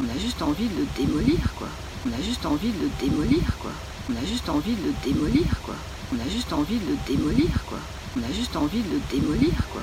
on 0.00 0.04
a 0.04 0.18
juste 0.18 0.42
envie 0.42 0.68
de 0.68 0.80
le 0.80 0.86
démolir, 0.96 1.38
quoi. 1.56 1.68
On 2.06 2.12
a 2.12 2.22
juste 2.22 2.46
envie 2.46 2.70
de 2.70 2.82
le 2.82 2.90
démolir, 3.00 3.42
quoi. 3.60 3.70
On 4.10 4.16
a 4.16 4.24
juste 4.26 4.48
envie 4.48 4.74
de 4.74 4.86
le 4.86 4.94
démolir, 5.04 5.44
quoi. 5.64 5.74
On 6.12 6.18
a 6.20 6.28
juste 6.30 6.52
envie 6.52 6.78
de 6.78 6.90
le 6.90 6.96
démolir, 7.06 7.50
quoi. 7.66 7.78
On 8.16 8.22
a 8.22 8.32
juste 8.32 8.56
envie 8.56 8.82
de 8.82 8.94
le 8.94 9.00
démolir, 9.10 9.54
quoi. 9.72 9.82